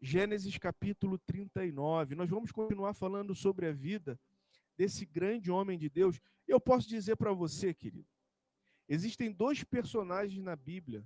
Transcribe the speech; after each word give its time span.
Gênesis 0.00 0.58
capítulo 0.58 1.18
39. 1.18 2.14
Nós 2.14 2.28
vamos 2.28 2.52
continuar 2.52 2.92
falando 2.92 3.34
sobre 3.34 3.66
a 3.66 3.72
vida 3.72 4.18
desse 4.76 5.06
grande 5.06 5.50
homem 5.50 5.78
de 5.78 5.88
Deus. 5.88 6.20
Eu 6.46 6.60
posso 6.60 6.88
dizer 6.88 7.16
para 7.16 7.32
você, 7.32 7.72
querido, 7.72 8.08
existem 8.88 9.32
dois 9.32 9.64
personagens 9.64 10.42
na 10.42 10.54
Bíblia 10.54 11.04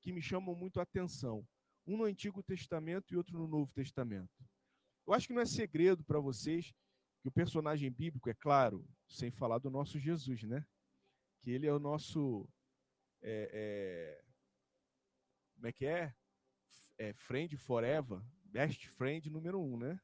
que 0.00 0.12
me 0.12 0.20
chamam 0.20 0.54
muito 0.54 0.80
a 0.80 0.82
atenção. 0.82 1.46
Um 1.86 1.96
no 1.96 2.04
Antigo 2.04 2.42
Testamento 2.42 3.14
e 3.14 3.16
outro 3.16 3.38
no 3.38 3.46
Novo 3.46 3.72
Testamento. 3.72 4.44
Eu 5.06 5.14
acho 5.14 5.26
que 5.26 5.32
não 5.32 5.40
é 5.40 5.46
segredo 5.46 6.04
para 6.04 6.20
vocês 6.20 6.74
que 7.20 7.28
o 7.28 7.32
personagem 7.32 7.90
bíblico, 7.90 8.28
é 8.28 8.34
claro, 8.34 8.86
sem 9.08 9.30
falar 9.30 9.58
do 9.58 9.70
nosso 9.70 9.98
Jesus, 9.98 10.42
né? 10.42 10.66
Que 11.40 11.50
ele 11.50 11.66
é 11.66 11.72
o 11.72 11.78
nosso. 11.78 12.48
É, 13.22 13.50
é, 13.52 14.24
como 15.54 15.66
é 15.66 15.72
que 15.72 15.86
é? 15.86 16.14
É? 16.98 17.12
Friend 17.12 17.56
forever, 17.56 18.20
best 18.44 18.88
friend 18.88 19.30
número 19.30 19.60
um, 19.60 19.78
né? 19.78 20.00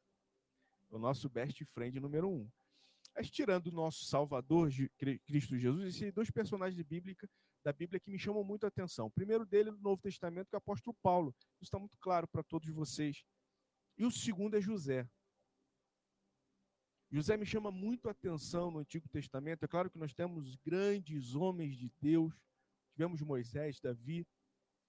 O 0.88 0.98
nosso 0.98 1.28
best 1.28 1.64
friend 1.66 1.98
número 2.00 2.30
um. 2.30 2.48
Mas 3.14 3.30
tirando 3.30 3.68
o 3.68 3.72
nosso 3.72 4.04
Salvador, 4.04 4.70
Cristo 5.26 5.58
Jesus, 5.58 5.84
existem 5.84 6.12
dois 6.12 6.30
personagens 6.30 6.80
bíblica, 6.82 7.28
da 7.64 7.72
Bíblia 7.72 7.98
que 7.98 8.10
me 8.10 8.18
chamam 8.18 8.44
muito 8.44 8.64
a 8.64 8.68
atenção. 8.68 9.06
O 9.06 9.10
primeiro 9.10 9.46
dele 9.46 9.70
no 9.70 9.78
Novo 9.78 10.02
Testamento, 10.02 10.48
que 10.48 10.54
é 10.54 10.58
o 10.58 10.58
apóstolo 10.58 10.96
Paulo. 11.02 11.34
Isso 11.60 11.64
está 11.64 11.78
muito 11.78 11.96
claro 11.98 12.28
para 12.28 12.42
todos 12.42 12.68
vocês. 12.68 13.24
E 13.96 14.04
o 14.04 14.10
segundo 14.10 14.56
é 14.56 14.60
José. 14.60 15.08
José 17.10 17.36
me 17.36 17.46
chama 17.46 17.70
muito 17.70 18.08
a 18.08 18.10
atenção 18.10 18.70
no 18.70 18.80
Antigo 18.80 19.08
Testamento. 19.08 19.64
É 19.64 19.68
claro 19.68 19.88
que 19.88 19.98
nós 19.98 20.12
temos 20.12 20.56
grandes 20.56 21.34
homens 21.34 21.76
de 21.76 21.90
Deus. 22.00 22.34
Tivemos 22.92 23.22
Moisés, 23.22 23.80
Davi, 23.80 24.26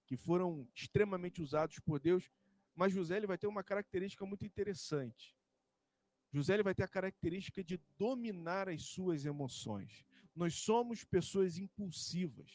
que 0.06 0.16
foram 0.16 0.68
extremamente 0.74 1.42
usados 1.42 1.78
por 1.80 1.98
Deus. 2.00 2.30
Mas 2.74 2.92
José 2.92 3.16
ele 3.16 3.26
vai 3.26 3.36
ter 3.36 3.46
uma 3.46 3.64
característica 3.64 4.24
muito 4.24 4.44
interessante. 4.44 5.36
José 6.32 6.54
ele 6.54 6.62
vai 6.62 6.74
ter 6.74 6.84
a 6.84 6.88
característica 6.88 7.64
de 7.64 7.80
dominar 7.98 8.68
as 8.68 8.82
suas 8.82 9.24
emoções. 9.24 10.04
Nós 10.34 10.54
somos 10.54 11.04
pessoas 11.04 11.58
impulsivas. 11.58 12.50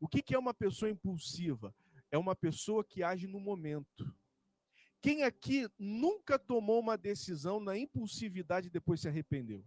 O 0.00 0.08
que, 0.08 0.34
é 0.34 0.38
uma 0.38 0.52
pessoa 0.52 0.90
impulsiva? 0.90 1.74
É 2.10 2.18
uma 2.18 2.34
pessoa 2.34 2.84
que 2.84 3.02
age 3.02 3.26
no 3.26 3.40
momento. 3.40 4.14
Quem 5.00 5.22
aqui 5.22 5.68
nunca 5.78 6.38
tomou 6.38 6.80
uma 6.80 6.98
decisão 6.98 7.60
na 7.60 7.78
impulsividade 7.78 8.66
e 8.66 8.70
depois 8.70 9.00
se 9.00 9.08
arrependeu? 9.08 9.64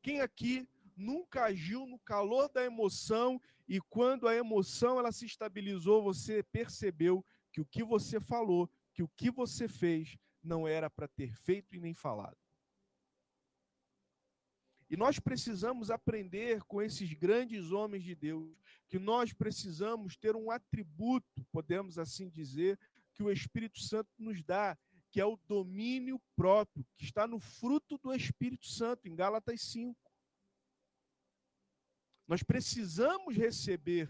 Quem 0.00 0.20
aqui 0.20 0.68
nunca 0.96 1.44
agiu 1.44 1.86
no 1.86 1.98
calor 1.98 2.48
da 2.48 2.64
emoção 2.64 3.40
e 3.68 3.80
quando 3.80 4.28
a 4.28 4.34
emoção 4.34 4.98
ela 4.98 5.12
se 5.12 5.26
estabilizou, 5.26 6.02
você 6.02 6.42
percebeu 6.42 7.24
que 7.50 7.60
o 7.60 7.66
que 7.66 7.82
você 7.82 8.20
falou, 8.20 8.70
que 8.92 9.02
o 9.02 9.08
que 9.08 9.30
você 9.30 9.68
fez 9.68 10.16
não 10.42 10.66
era 10.66 10.90
para 10.90 11.08
ter 11.08 11.34
feito 11.34 11.74
e 11.74 11.80
nem 11.80 11.94
falado? 11.94 12.36
E 14.92 14.96
nós 14.96 15.18
precisamos 15.18 15.90
aprender 15.90 16.62
com 16.64 16.82
esses 16.82 17.14
grandes 17.14 17.72
homens 17.72 18.04
de 18.04 18.14
Deus 18.14 18.54
que 18.88 18.98
nós 18.98 19.32
precisamos 19.32 20.18
ter 20.18 20.36
um 20.36 20.50
atributo, 20.50 21.42
podemos 21.50 21.98
assim 21.98 22.28
dizer, 22.28 22.78
que 23.14 23.22
o 23.22 23.30
Espírito 23.30 23.80
Santo 23.80 24.10
nos 24.18 24.42
dá, 24.42 24.76
que 25.10 25.18
é 25.18 25.24
o 25.24 25.38
domínio 25.48 26.20
próprio, 26.36 26.84
que 26.94 27.04
está 27.04 27.26
no 27.26 27.38
fruto 27.38 27.96
do 27.96 28.12
Espírito 28.14 28.66
Santo, 28.66 29.08
em 29.08 29.14
Gálatas 29.14 29.62
5. 29.62 30.11
Nós 32.26 32.42
precisamos 32.42 33.36
receber 33.36 34.08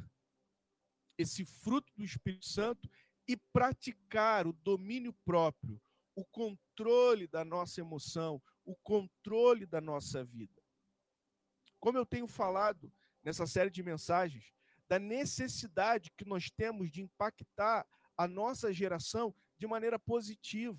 esse 1.18 1.44
fruto 1.44 1.92
do 1.96 2.05
Espírito 2.05 2.46
Santo 2.46 2.88
e 3.27 3.36
praticar 3.36 4.46
o 4.46 4.52
domínio 4.52 5.12
próprio, 5.24 5.80
o 6.14 6.24
controle 6.24 7.27
da 7.27 7.44
nossa 7.44 7.80
emoção, 7.80 8.42
o 8.64 8.74
controle 8.77 9.66
da 9.66 9.80
nossa 9.80 10.24
vida. 10.24 10.62
Como 11.81 11.98
eu 11.98 12.06
tenho 12.06 12.26
falado 12.26 12.92
nessa 13.22 13.47
série 13.47 13.70
de 13.70 13.82
mensagens, 13.82 14.53
da 14.88 14.98
necessidade 14.98 16.12
que 16.16 16.25
nós 16.25 16.50
temos 16.50 16.91
de 16.91 17.00
impactar 17.00 17.87
a 18.16 18.28
nossa 18.28 18.72
geração 18.72 19.34
de 19.58 19.66
maneira 19.66 19.98
positiva. 19.98 20.78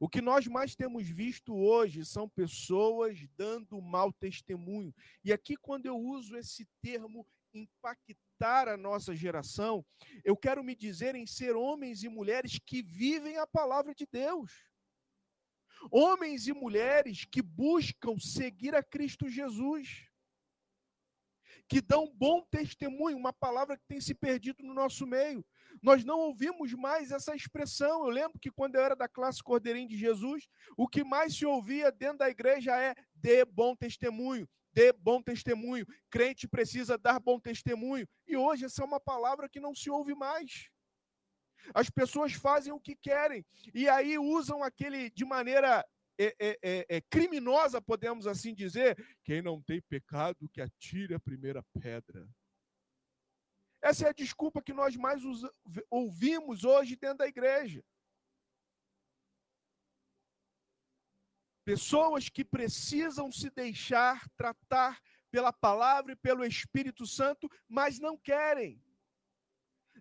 O 0.00 0.08
que 0.08 0.20
nós 0.20 0.46
mais 0.46 0.74
temos 0.74 1.08
visto 1.08 1.54
hoje 1.54 2.04
são 2.04 2.28
pessoas 2.28 3.18
dando 3.36 3.80
mau 3.80 4.12
testemunho. 4.12 4.94
E 5.24 5.32
aqui, 5.32 5.56
quando 5.56 5.86
eu 5.86 5.96
uso 5.96 6.36
esse 6.36 6.66
termo 6.80 7.26
impactar 7.54 8.68
a 8.68 8.76
nossa 8.76 9.14
geração, 9.14 9.84
eu 10.24 10.36
quero 10.36 10.62
me 10.62 10.74
dizer 10.74 11.14
em 11.14 11.26
ser 11.26 11.56
homens 11.56 12.02
e 12.02 12.08
mulheres 12.08 12.58
que 12.58 12.82
vivem 12.82 13.38
a 13.38 13.46
palavra 13.46 13.94
de 13.94 14.06
Deus. 14.06 14.52
Homens 15.90 16.46
e 16.48 16.52
mulheres 16.52 17.24
que 17.24 17.40
buscam 17.40 18.18
seguir 18.18 18.74
a 18.74 18.82
Cristo 18.82 19.28
Jesus, 19.28 20.08
que 21.68 21.80
dão 21.80 22.12
bom 22.14 22.42
testemunho, 22.50 23.16
uma 23.16 23.32
palavra 23.32 23.76
que 23.76 23.86
tem 23.86 24.00
se 24.00 24.14
perdido 24.14 24.62
no 24.62 24.74
nosso 24.74 25.06
meio. 25.06 25.44
Nós 25.82 26.04
não 26.04 26.18
ouvimos 26.20 26.72
mais 26.74 27.10
essa 27.10 27.34
expressão. 27.34 28.04
Eu 28.04 28.10
lembro 28.10 28.38
que 28.38 28.50
quando 28.50 28.74
eu 28.74 28.82
era 28.82 28.96
da 28.96 29.08
classe 29.08 29.42
Cordeirinho 29.42 29.88
de 29.88 29.96
Jesus, 29.96 30.46
o 30.76 30.88
que 30.88 31.04
mais 31.04 31.36
se 31.36 31.46
ouvia 31.46 31.90
dentro 31.90 32.18
da 32.18 32.30
igreja 32.30 32.76
é 32.80 32.94
dê 33.14 33.44
bom 33.44 33.74
testemunho, 33.74 34.48
dê 34.72 34.92
bom 34.92 35.22
testemunho. 35.22 35.86
Crente 36.10 36.48
precisa 36.48 36.96
dar 36.98 37.20
bom 37.20 37.38
testemunho. 37.38 38.06
E 38.26 38.36
hoje 38.36 38.64
essa 38.64 38.82
é 38.82 38.84
uma 38.84 39.00
palavra 39.00 39.48
que 39.48 39.60
não 39.60 39.74
se 39.74 39.90
ouve 39.90 40.14
mais. 40.14 40.68
As 41.74 41.90
pessoas 41.90 42.32
fazem 42.32 42.72
o 42.72 42.80
que 42.80 42.96
querem 42.96 43.44
e 43.74 43.88
aí 43.88 44.18
usam 44.18 44.62
aquele 44.62 45.10
de 45.10 45.24
maneira 45.24 45.84
é, 46.18 46.34
é, 46.40 46.58
é, 46.62 46.86
é, 46.88 47.00
criminosa, 47.02 47.80
podemos 47.80 48.26
assim 48.26 48.54
dizer. 48.54 48.96
Quem 49.24 49.40
não 49.40 49.62
tem 49.62 49.80
pecado, 49.82 50.48
que 50.52 50.60
atire 50.60 51.14
a 51.14 51.20
primeira 51.20 51.62
pedra. 51.80 52.28
Essa 53.80 54.06
é 54.06 54.08
a 54.10 54.12
desculpa 54.12 54.62
que 54.62 54.72
nós 54.72 54.96
mais 54.96 55.22
ouvimos 55.90 56.64
hoje 56.64 56.96
dentro 56.96 57.18
da 57.18 57.26
igreja. 57.26 57.84
Pessoas 61.64 62.28
que 62.28 62.44
precisam 62.44 63.30
se 63.30 63.50
deixar 63.50 64.28
tratar 64.36 65.00
pela 65.30 65.52
palavra 65.52 66.12
e 66.12 66.16
pelo 66.16 66.44
Espírito 66.44 67.06
Santo, 67.06 67.48
mas 67.68 67.98
não 67.98 68.16
querem 68.16 68.82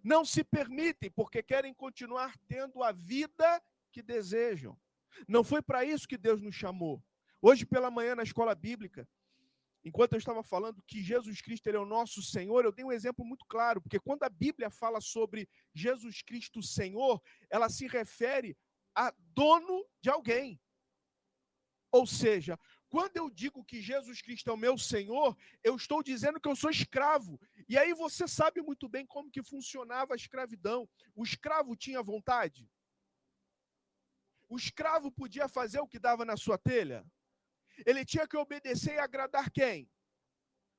não 0.03 0.23
se 0.23 0.43
permitem, 0.43 1.11
porque 1.11 1.43
querem 1.43 1.73
continuar 1.73 2.37
tendo 2.47 2.81
a 2.83 2.91
vida 2.91 3.61
que 3.91 4.01
desejam. 4.01 4.79
Não 5.27 5.43
foi 5.43 5.61
para 5.61 5.83
isso 5.83 6.07
que 6.07 6.17
Deus 6.17 6.41
nos 6.41 6.55
chamou. 6.55 7.03
Hoje 7.41 7.65
pela 7.65 7.91
manhã 7.91 8.15
na 8.15 8.23
escola 8.23 8.55
bíblica, 8.55 9.07
enquanto 9.87 10.13
eu 10.13 10.19
estava 10.19 10.43
falando 10.43 10.83
que 10.85 11.01
Jesus 11.01 11.41
Cristo 11.41 11.67
ele 11.67 11.77
é 11.77 11.79
o 11.79 11.85
nosso 11.85 12.21
Senhor, 12.21 12.65
eu 12.65 12.71
dei 12.71 12.83
um 12.83 12.91
exemplo 12.91 13.25
muito 13.25 13.45
claro, 13.45 13.81
porque 13.81 13.99
quando 13.99 14.23
a 14.23 14.29
Bíblia 14.29 14.69
fala 14.69 14.99
sobre 14.99 15.47
Jesus 15.73 16.21
Cristo 16.21 16.61
Senhor, 16.61 17.21
ela 17.49 17.69
se 17.69 17.87
refere 17.87 18.57
a 18.93 19.13
dono 19.33 19.85
de 20.01 20.09
alguém. 20.09 20.59
Ou 21.89 22.05
seja, 22.05 22.59
quando 22.89 23.15
eu 23.15 23.29
digo 23.29 23.63
que 23.63 23.81
Jesus 23.81 24.21
Cristo 24.21 24.49
é 24.49 24.53
o 24.53 24.57
meu 24.57 24.77
Senhor, 24.77 25.37
eu 25.63 25.75
estou 25.75 26.03
dizendo 26.03 26.39
que 26.39 26.49
eu 26.49 26.55
sou 26.55 26.69
escravo. 26.69 27.39
E 27.67 27.77
aí 27.77 27.93
você 27.93 28.27
sabe 28.27 28.61
muito 28.61 28.89
bem 28.89 29.05
como 29.05 29.31
que 29.31 29.41
funcionava 29.41 30.13
a 30.13 30.17
escravidão. 30.17 30.87
O 31.15 31.23
escravo 31.23 31.75
tinha 31.75 32.03
vontade? 32.03 32.69
O 34.49 34.57
escravo 34.57 35.11
podia 35.11 35.47
fazer 35.47 35.79
o 35.79 35.87
que 35.87 35.99
dava 35.99 36.25
na 36.25 36.35
sua 36.35 36.57
telha? 36.57 37.05
Ele 37.85 38.05
tinha 38.05 38.27
que 38.27 38.37
obedecer 38.37 38.95
e 38.95 38.99
agradar 38.99 39.49
quem? 39.51 39.89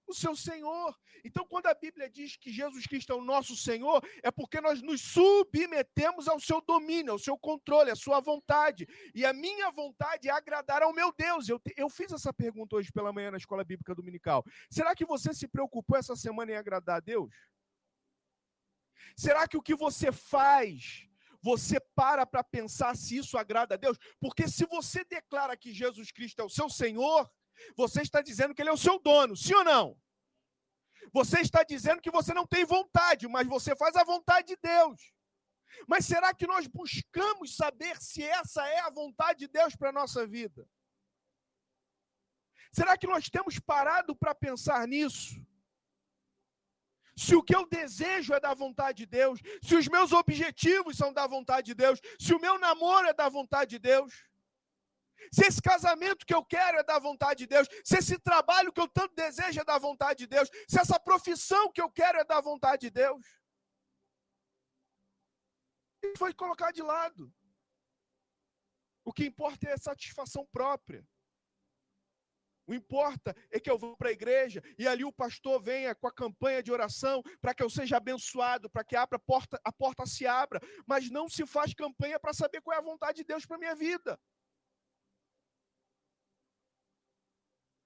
o 0.09 0.15
seu 0.15 0.35
Senhor. 0.35 0.99
Então, 1.25 1.47
quando 1.47 1.67
a 1.67 1.75
Bíblia 1.75 2.09
diz 2.09 2.37
que 2.37 2.51
Jesus 2.51 2.87
Cristo 2.87 3.13
é 3.13 3.15
o 3.15 3.23
nosso 3.23 3.55
Senhor, 3.55 4.03
é 4.23 4.31
porque 4.31 4.61
nós 4.61 4.81
nos 4.81 5.03
submetemos 5.03 6.27
ao 6.27 6.41
seu 6.41 6.61
domínio, 6.61 7.13
ao 7.13 7.19
seu 7.19 7.37
controle, 7.37 7.91
à 7.91 7.97
sua 7.97 8.21
vontade. 8.21 8.89
E 9.15 9.27
a 9.27 9.33
minha 9.33 9.71
vontade 9.71 10.29
é 10.29 10.33
agradar 10.33 10.83
ao 10.83 10.93
meu 10.93 11.13
Deus. 11.13 11.49
Eu, 11.49 11.61
eu 11.77 11.91
fiz 11.91 12.11
essa 12.13 12.33
pergunta 12.33 12.77
hoje 12.77 12.91
pela 12.91 13.13
manhã 13.13 13.31
na 13.31 13.37
escola 13.37 13.65
bíblica 13.65 13.95
dominical. 13.95 14.45
Será 14.71 14.95
que 14.95 15.05
você 15.05 15.35
se 15.35 15.47
preocupou 15.47 15.97
essa 15.99 16.17
semana 16.17 16.53
em 16.53 16.57
agradar 16.57 16.97
a 16.97 17.01
Deus? 17.01 17.35
Será 19.17 19.47
que 19.47 19.57
o 19.57 19.63
que 19.63 19.75
você 19.75 20.11
faz 20.13 21.08
você 21.43 21.81
para 21.95 22.27
para 22.27 22.43
pensar 22.43 22.97
se 22.97 23.17
isso 23.17 23.39
agrada 23.39 23.75
a 23.75 23.79
Deus? 23.79 23.99
Porque 24.21 24.49
se 24.49 24.67
você 24.67 25.05
declara 25.05 25.57
que 25.57 25.73
Jesus 25.73 26.11
Cristo 26.11 26.41
é 26.41 26.45
o 26.45 26.51
seu 26.51 26.69
Senhor, 26.69 27.31
você 27.77 28.03
está 28.03 28.21
dizendo 28.23 28.55
que 28.55 28.63
ele 28.63 28.71
é 28.71 28.73
o 28.73 28.77
seu 28.77 28.99
dono, 28.99 29.37
sim 29.37 29.55
ou 29.55 29.65
não? 29.65 30.01
Você 31.13 31.41
está 31.41 31.63
dizendo 31.63 32.03
que 32.03 32.11
você 32.11 32.35
não 32.35 32.47
tem 32.47 32.65
vontade, 32.65 33.27
mas 33.29 33.47
você 33.47 33.75
faz 33.75 33.97
a 33.97 34.05
vontade 34.05 34.49
de 34.49 34.57
Deus. 34.57 35.13
Mas 35.87 36.05
será 36.05 36.35
que 36.35 36.47
nós 36.47 36.67
buscamos 36.67 37.57
saber 37.57 38.01
se 38.01 38.23
essa 38.23 38.67
é 38.67 38.81
a 38.81 38.91
vontade 38.91 39.41
de 39.41 39.49
Deus 39.49 39.77
para 39.77 39.91
a 39.91 39.93
nossa 39.93 40.27
vida? 40.27 40.69
Será 42.73 42.97
que 42.97 43.07
nós 43.07 43.29
temos 43.31 43.59
parado 43.59 44.15
para 44.15 44.35
pensar 44.35 44.87
nisso? 44.87 45.35
Se 47.19 47.35
o 47.35 47.43
que 47.43 47.55
eu 47.55 47.67
desejo 47.67 48.33
é 48.33 48.39
da 48.39 48.55
vontade 48.55 48.99
de 48.99 49.07
Deus, 49.07 49.41
se 49.61 49.75
os 49.75 49.89
meus 49.89 50.13
objetivos 50.13 50.97
são 50.97 51.13
da 51.13 51.27
vontade 51.27 51.67
de 51.67 51.75
Deus, 51.75 52.01
se 52.19 52.33
o 52.33 52.39
meu 52.39 52.57
namoro 52.61 53.09
é 53.09 53.13
da 53.13 53.29
vontade 53.29 53.71
de 53.71 53.79
Deus, 53.81 54.15
se 55.33 55.45
esse 55.45 55.61
casamento 55.61 56.25
que 56.25 56.33
eu 56.33 56.45
quero 56.45 56.79
é 56.79 56.85
da 56.85 56.97
vontade 57.01 57.41
de 57.41 57.49
Deus, 57.49 57.67
se 57.85 57.99
esse 57.99 58.17
trabalho 58.21 58.73
que 58.73 58.81
eu 58.81 58.87
tanto 58.87 59.17
desejo 59.17 59.61
é 59.61 59.65
da 59.65 59.79
vontade 59.79 60.21
de 60.21 60.27
Deus, 60.29 60.49
se 60.69 60.79
essa 60.79 60.99
profissão 61.01 61.73
que 61.73 61.83
eu 61.83 61.91
quero 61.91 62.19
é 62.19 62.25
da 62.25 62.41
vontade 62.41 62.83
de 62.83 62.91
Deus, 62.91 63.27
ele 66.01 66.17
foi 66.17 66.33
colocar 66.33 66.71
de 66.71 66.83
lado. 66.83 67.35
O 69.05 69.13
que 69.13 69.27
importa 69.27 69.69
é 69.69 69.73
a 69.73 69.79
satisfação 69.79 70.47
própria. 70.53 71.05
O 72.69 72.75
importa 72.75 73.35
é 73.51 73.59
que 73.59 73.71
eu 73.71 73.79
vou 73.79 73.97
para 73.97 74.11
a 74.11 74.13
igreja 74.13 74.63
e 74.79 74.87
ali 74.87 75.03
o 75.03 75.11
pastor 75.11 75.59
venha 75.61 75.95
com 75.95 76.07
a 76.07 76.13
campanha 76.13 76.63
de 76.63 76.71
oração 76.71 77.23
para 77.41 77.55
que 77.55 77.63
eu 77.63 77.71
seja 77.71 77.97
abençoado, 77.97 78.69
para 78.69 78.85
que 78.85 78.95
abra 78.95 79.17
a 79.17 79.19
porta, 79.19 79.59
a 79.65 79.73
porta 79.73 80.05
se 80.05 80.27
abra, 80.27 80.61
mas 80.87 81.11
não 81.11 81.31
se 81.31 81.47
faz 81.47 81.73
campanha 81.73 82.21
para 82.21 82.35
saber 82.35 82.61
qual 82.61 82.77
é 82.77 82.79
a 82.79 82.83
vontade 82.83 83.17
de 83.17 83.25
Deus 83.25 83.47
para 83.47 83.57
minha 83.57 83.75
vida. 83.75 84.21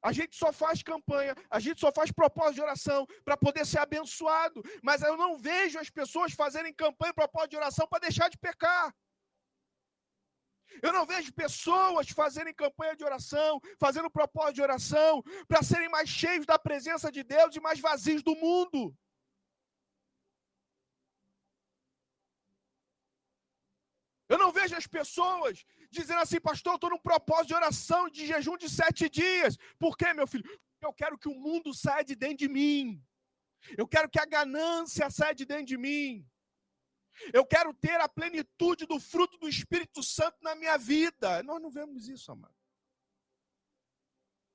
A 0.02 0.10
gente 0.10 0.36
só 0.36 0.52
faz 0.52 0.82
campanha, 0.82 1.36
a 1.48 1.60
gente 1.60 1.80
só 1.80 1.92
faz 1.92 2.10
propósito 2.10 2.56
de 2.56 2.62
oração 2.62 3.06
para 3.24 3.36
poder 3.36 3.64
ser 3.64 3.78
abençoado, 3.78 4.60
mas 4.82 5.00
eu 5.00 5.16
não 5.16 5.38
vejo 5.38 5.78
as 5.78 5.90
pessoas 5.90 6.32
fazerem 6.32 6.74
campanha, 6.74 7.14
propósito 7.14 7.50
de 7.50 7.56
oração 7.56 7.86
para 7.86 8.00
deixar 8.00 8.28
de 8.28 8.36
pecar. 8.36 8.92
Eu 10.80 10.92
não 10.92 11.04
vejo 11.04 11.32
pessoas 11.32 12.08
fazerem 12.10 12.54
campanha 12.54 12.96
de 12.96 13.04
oração, 13.04 13.60
fazendo 13.78 14.10
propósito 14.10 14.54
de 14.54 14.62
oração, 14.62 15.22
para 15.46 15.62
serem 15.62 15.88
mais 15.88 16.08
cheios 16.08 16.46
da 16.46 16.58
presença 16.58 17.10
de 17.10 17.22
Deus 17.22 17.54
e 17.54 17.60
mais 17.60 17.80
vazios 17.80 18.22
do 18.22 18.34
mundo. 18.36 18.96
Eu 24.32 24.38
não 24.38 24.50
vejo 24.50 24.74
as 24.74 24.86
pessoas 24.86 25.62
dizendo 25.90 26.20
assim, 26.20 26.40
pastor, 26.40 26.72
eu 26.72 26.76
estou 26.76 26.88
num 26.88 26.98
propósito 26.98 27.48
de 27.48 27.54
oração, 27.54 28.08
de 28.08 28.26
jejum 28.26 28.56
de 28.56 28.68
sete 28.70 29.06
dias. 29.10 29.58
Por 29.78 29.94
quê, 29.94 30.14
meu 30.14 30.26
filho? 30.26 30.44
Eu 30.80 30.92
quero 30.92 31.18
que 31.18 31.28
o 31.28 31.34
mundo 31.34 31.74
saia 31.74 32.02
de 32.02 32.16
dentro 32.16 32.38
de 32.38 32.48
mim. 32.48 33.04
Eu 33.76 33.86
quero 33.86 34.08
que 34.08 34.18
a 34.18 34.24
ganância 34.24 35.10
saia 35.10 35.34
de 35.34 35.44
dentro 35.44 35.66
de 35.66 35.76
mim. 35.76 36.26
Eu 37.32 37.44
quero 37.44 37.72
ter 37.74 38.00
a 38.00 38.08
plenitude 38.08 38.86
do 38.86 38.98
fruto 38.98 39.38
do 39.38 39.48
Espírito 39.48 40.02
Santo 40.02 40.38
na 40.42 40.54
minha 40.54 40.76
vida. 40.76 41.42
Nós 41.42 41.60
não 41.60 41.70
vemos 41.70 42.08
isso, 42.08 42.32
amado. 42.32 42.54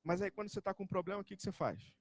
Mas 0.04 0.22
aí, 0.22 0.32
quando 0.32 0.50
você 0.50 0.60
está 0.60 0.74
com 0.74 0.84
um 0.84 0.88
problema, 0.88 1.22
o 1.22 1.26
que, 1.26 1.36
que 1.36 1.44
você 1.44 1.52
faz? 1.52 1.94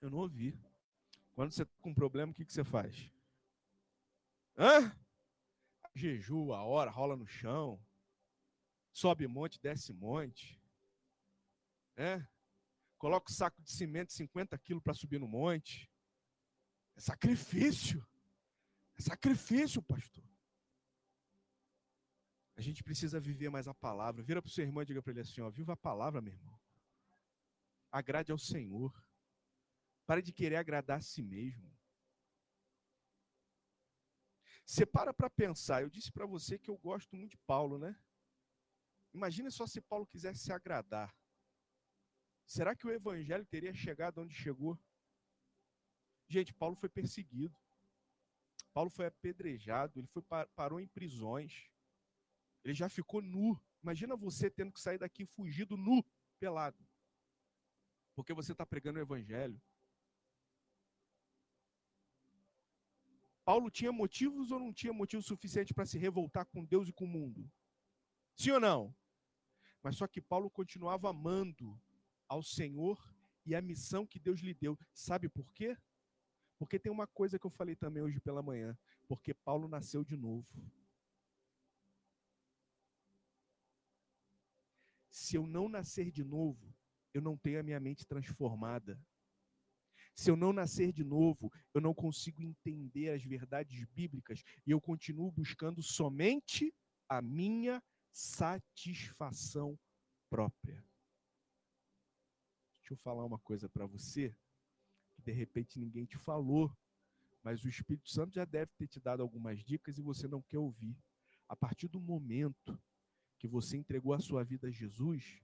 Eu 0.00 0.10
não 0.10 0.18
ouvi. 0.18 0.58
Quando 1.34 1.52
você 1.52 1.62
está 1.62 1.74
com 1.82 1.90
um 1.90 1.94
problema, 1.94 2.32
o 2.32 2.34
que, 2.34 2.44
que 2.44 2.52
você 2.52 2.64
faz? 2.64 3.10
Hã? 4.56 4.96
Jejua, 5.94 6.58
a 6.58 6.62
hora, 6.62 6.90
rola 6.90 7.16
no 7.16 7.26
chão. 7.26 7.84
Sobe 8.92 9.26
monte, 9.26 9.60
desce 9.60 9.92
monte. 9.92 10.62
É? 11.96 12.26
Coloca 12.98 13.30
o 13.30 13.34
saco 13.34 13.62
de 13.62 13.70
cimento 13.70 14.12
50 14.12 14.58
quilos 14.58 14.82
para 14.82 14.94
subir 14.94 15.20
no 15.20 15.28
monte. 15.28 15.90
É 16.96 17.00
sacrifício. 17.00 18.06
É 18.98 19.02
sacrifício, 19.02 19.82
pastor. 19.82 20.24
A 22.56 22.62
gente 22.62 22.82
precisa 22.82 23.20
viver 23.20 23.50
mais 23.50 23.68
a 23.68 23.74
palavra. 23.74 24.22
Vira 24.22 24.40
para 24.40 24.48
o 24.48 24.52
seu 24.52 24.64
irmão 24.64 24.82
e 24.82 24.86
diga 24.86 25.02
para 25.02 25.12
ele 25.12 25.20
assim: 25.20 25.42
ó, 25.42 25.50
viva 25.50 25.74
a 25.74 25.76
palavra, 25.76 26.22
meu 26.22 26.32
irmão. 26.32 26.58
Agrade 27.90 28.32
ao 28.32 28.38
Senhor. 28.38 28.92
Pare 30.06 30.22
de 30.22 30.32
querer 30.32 30.56
agradar 30.56 30.98
a 30.98 31.02
si 31.02 31.22
mesmo. 31.22 31.76
Você 34.64 34.86
para 34.86 35.12
para 35.12 35.28
pensar. 35.28 35.82
Eu 35.82 35.90
disse 35.90 36.10
para 36.10 36.24
você 36.24 36.58
que 36.58 36.70
eu 36.70 36.78
gosto 36.78 37.14
muito 37.14 37.32
de 37.32 37.38
Paulo, 37.38 37.78
né? 37.78 37.94
Imagina 39.12 39.50
só 39.50 39.66
se 39.66 39.80
Paulo 39.80 40.06
quisesse 40.06 40.40
se 40.40 40.52
agradar. 40.52 41.14
Será 42.46 42.76
que 42.76 42.86
o 42.86 42.90
evangelho 42.90 43.44
teria 43.44 43.74
chegado 43.74 44.20
onde 44.20 44.34
chegou? 44.34 44.78
Gente, 46.28 46.54
Paulo 46.54 46.76
foi 46.76 46.88
perseguido. 46.88 47.58
Paulo 48.72 48.90
foi 48.90 49.06
apedrejado, 49.06 49.98
ele 49.98 50.06
foi 50.06 50.22
parou 50.54 50.78
em 50.78 50.86
prisões. 50.86 51.68
Ele 52.62 52.74
já 52.74 52.88
ficou 52.88 53.20
nu. 53.20 53.60
Imagina 53.82 54.16
você 54.16 54.50
tendo 54.50 54.72
que 54.72 54.80
sair 54.80 54.98
daqui 54.98 55.24
fugido 55.24 55.76
nu, 55.76 56.04
pelado. 56.38 56.86
Porque 58.14 58.32
você 58.32 58.52
está 58.52 58.64
pregando 58.64 58.98
o 58.98 59.02
evangelho. 59.02 59.60
Paulo 63.44 63.70
tinha 63.70 63.92
motivos 63.92 64.50
ou 64.50 64.58
não 64.58 64.72
tinha 64.72 64.92
motivo 64.92 65.22
suficiente 65.22 65.72
para 65.72 65.86
se 65.86 65.98
revoltar 65.98 66.46
com 66.46 66.64
Deus 66.64 66.88
e 66.88 66.92
com 66.92 67.04
o 67.04 67.08
mundo? 67.08 67.50
Sim 68.34 68.50
ou 68.52 68.60
não? 68.60 68.94
Mas 69.82 69.96
só 69.96 70.06
que 70.08 70.20
Paulo 70.20 70.50
continuava 70.50 71.10
amando 71.10 71.80
ao 72.28 72.42
Senhor 72.42 72.98
e 73.44 73.54
à 73.54 73.60
missão 73.60 74.06
que 74.06 74.18
Deus 74.18 74.40
lhe 74.40 74.54
deu. 74.54 74.78
Sabe 74.92 75.28
por 75.28 75.52
quê? 75.52 75.76
Porque 76.58 76.78
tem 76.78 76.90
uma 76.90 77.06
coisa 77.06 77.38
que 77.38 77.46
eu 77.46 77.50
falei 77.50 77.76
também 77.76 78.02
hoje 78.02 78.20
pela 78.20 78.42
manhã. 78.42 78.76
Porque 79.06 79.32
Paulo 79.32 79.68
nasceu 79.68 80.04
de 80.04 80.16
novo. 80.16 80.46
Se 85.10 85.36
eu 85.36 85.46
não 85.46 85.68
nascer 85.68 86.10
de 86.10 86.24
novo, 86.24 86.74
eu 87.12 87.20
não 87.22 87.36
tenho 87.36 87.60
a 87.60 87.62
minha 87.62 87.80
mente 87.80 88.06
transformada. 88.06 89.00
Se 90.14 90.30
eu 90.30 90.36
não 90.36 90.52
nascer 90.52 90.92
de 90.92 91.04
novo, 91.04 91.52
eu 91.74 91.80
não 91.80 91.94
consigo 91.94 92.42
entender 92.42 93.10
as 93.10 93.22
verdades 93.22 93.84
bíblicas 93.86 94.42
e 94.66 94.70
eu 94.70 94.80
continuo 94.80 95.30
buscando 95.30 95.82
somente 95.82 96.74
a 97.08 97.20
minha 97.20 97.82
satisfação 98.12 99.78
própria. 100.30 100.82
Deixa 102.86 102.94
eu 102.94 102.98
falar 102.98 103.24
uma 103.24 103.40
coisa 103.40 103.68
para 103.68 103.84
você 103.84 104.32
que 105.16 105.22
de 105.22 105.32
repente 105.32 105.76
ninguém 105.76 106.04
te 106.04 106.16
falou, 106.16 106.72
mas 107.42 107.64
o 107.64 107.68
Espírito 107.68 108.08
Santo 108.08 108.32
já 108.32 108.44
deve 108.44 108.70
ter 108.78 108.86
te 108.86 109.00
dado 109.00 109.24
algumas 109.24 109.58
dicas 109.64 109.98
e 109.98 110.02
você 110.02 110.28
não 110.28 110.40
quer 110.40 110.58
ouvir. 110.58 110.96
A 111.48 111.56
partir 111.56 111.88
do 111.88 112.00
momento 112.00 112.80
que 113.40 113.48
você 113.48 113.76
entregou 113.76 114.12
a 114.12 114.20
sua 114.20 114.44
vida 114.44 114.68
a 114.68 114.70
Jesus, 114.70 115.42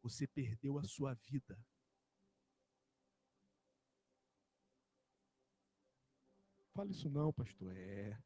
você 0.00 0.28
perdeu 0.28 0.78
a 0.78 0.84
sua 0.84 1.12
vida. 1.14 1.58
Fala 6.72 6.92
isso 6.92 7.10
não, 7.10 7.32
pastor. 7.32 7.76
É. 7.76 8.16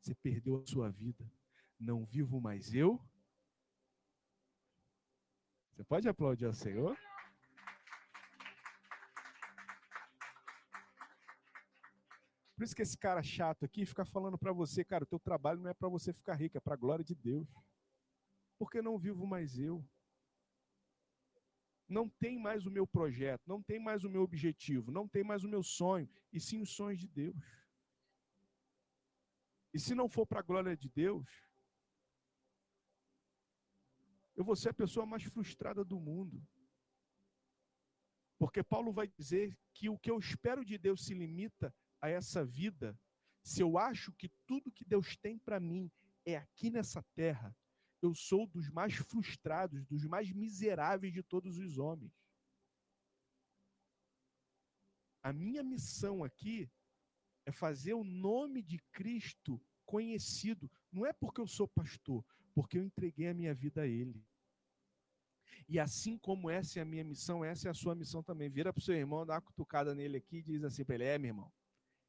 Você 0.00 0.14
perdeu 0.14 0.62
a 0.62 0.64
sua 0.64 0.92
vida. 0.92 1.28
Não 1.76 2.04
vivo 2.04 2.40
mais 2.40 2.72
eu. 2.72 3.04
Você 5.72 5.82
pode 5.82 6.08
aplaudir 6.08 6.44
ao 6.44 6.54
Senhor? 6.54 6.96
Por 12.58 12.64
isso 12.64 12.74
que 12.74 12.82
esse 12.82 12.98
cara 12.98 13.22
chato 13.22 13.64
aqui 13.64 13.86
fica 13.86 14.04
falando 14.04 14.36
para 14.36 14.52
você, 14.52 14.84
cara, 14.84 15.04
o 15.04 15.06
teu 15.06 15.20
trabalho 15.20 15.60
não 15.60 15.70
é 15.70 15.74
para 15.74 15.88
você 15.88 16.12
ficar 16.12 16.34
rico, 16.34 16.56
é 16.58 16.60
para 16.60 16.74
a 16.74 16.76
glória 16.76 17.04
de 17.04 17.14
Deus. 17.14 17.48
Porque 18.58 18.82
não 18.82 18.98
vivo 18.98 19.24
mais 19.24 19.56
eu. 19.56 19.88
Não 21.88 22.08
tem 22.08 22.36
mais 22.36 22.66
o 22.66 22.70
meu 22.72 22.84
projeto, 22.84 23.44
não 23.46 23.62
tem 23.62 23.78
mais 23.78 24.02
o 24.02 24.10
meu 24.10 24.22
objetivo, 24.22 24.90
não 24.90 25.06
tem 25.06 25.22
mais 25.22 25.44
o 25.44 25.48
meu 25.48 25.62
sonho, 25.62 26.10
e 26.32 26.40
sim 26.40 26.60
os 26.60 26.70
sonhos 26.70 26.98
de 26.98 27.06
Deus. 27.06 27.36
E 29.72 29.78
se 29.78 29.94
não 29.94 30.08
for 30.08 30.26
para 30.26 30.40
a 30.40 30.42
glória 30.42 30.76
de 30.76 30.88
Deus, 30.88 31.28
eu 34.34 34.44
vou 34.44 34.56
ser 34.56 34.70
a 34.70 34.74
pessoa 34.74 35.06
mais 35.06 35.22
frustrada 35.22 35.84
do 35.84 36.00
mundo. 36.00 36.44
Porque 38.36 38.64
Paulo 38.64 38.92
vai 38.92 39.06
dizer 39.06 39.56
que 39.72 39.88
o 39.88 39.96
que 39.96 40.10
eu 40.10 40.18
espero 40.18 40.64
de 40.64 40.76
Deus 40.76 41.04
se 41.04 41.14
limita 41.14 41.72
a 42.00 42.08
essa 42.08 42.44
vida, 42.44 42.98
se 43.42 43.62
eu 43.62 43.78
acho 43.78 44.12
que 44.12 44.30
tudo 44.46 44.72
que 44.72 44.84
Deus 44.84 45.16
tem 45.16 45.38
para 45.38 45.58
mim 45.58 45.90
é 46.24 46.36
aqui 46.36 46.70
nessa 46.70 47.02
terra, 47.14 47.56
eu 48.00 48.14
sou 48.14 48.46
dos 48.46 48.68
mais 48.70 48.94
frustrados, 48.94 49.84
dos 49.86 50.04
mais 50.04 50.30
miseráveis 50.32 51.12
de 51.12 51.22
todos 51.22 51.58
os 51.58 51.78
homens. 51.78 52.12
A 55.22 55.32
minha 55.32 55.62
missão 55.62 56.22
aqui 56.22 56.70
é 57.44 57.50
fazer 57.52 57.94
o 57.94 58.04
nome 58.04 58.62
de 58.62 58.78
Cristo 58.92 59.60
conhecido. 59.84 60.70
Não 60.92 61.04
é 61.04 61.12
porque 61.12 61.40
eu 61.40 61.46
sou 61.46 61.66
pastor, 61.66 62.24
porque 62.54 62.78
eu 62.78 62.84
entreguei 62.84 63.28
a 63.28 63.34
minha 63.34 63.54
vida 63.54 63.82
a 63.82 63.86
Ele. 63.86 64.24
E 65.68 65.78
assim 65.78 66.16
como 66.16 66.48
essa 66.48 66.78
é 66.78 66.82
a 66.82 66.84
minha 66.84 67.04
missão, 67.04 67.44
essa 67.44 67.68
é 67.68 67.70
a 67.70 67.74
sua 67.74 67.94
missão 67.94 68.22
também. 68.22 68.48
Vira 68.48 68.72
para 68.72 68.80
o 68.80 68.82
seu 68.82 68.94
irmão, 68.94 69.26
dá 69.26 69.34
uma 69.34 69.42
cutucada 69.42 69.94
nele 69.94 70.16
aqui 70.16 70.38
e 70.38 70.42
diz 70.42 70.64
assim 70.64 70.84
para 70.84 70.94
ele: 70.94 71.04
É, 71.04 71.18
meu 71.18 71.28
irmão, 71.28 71.52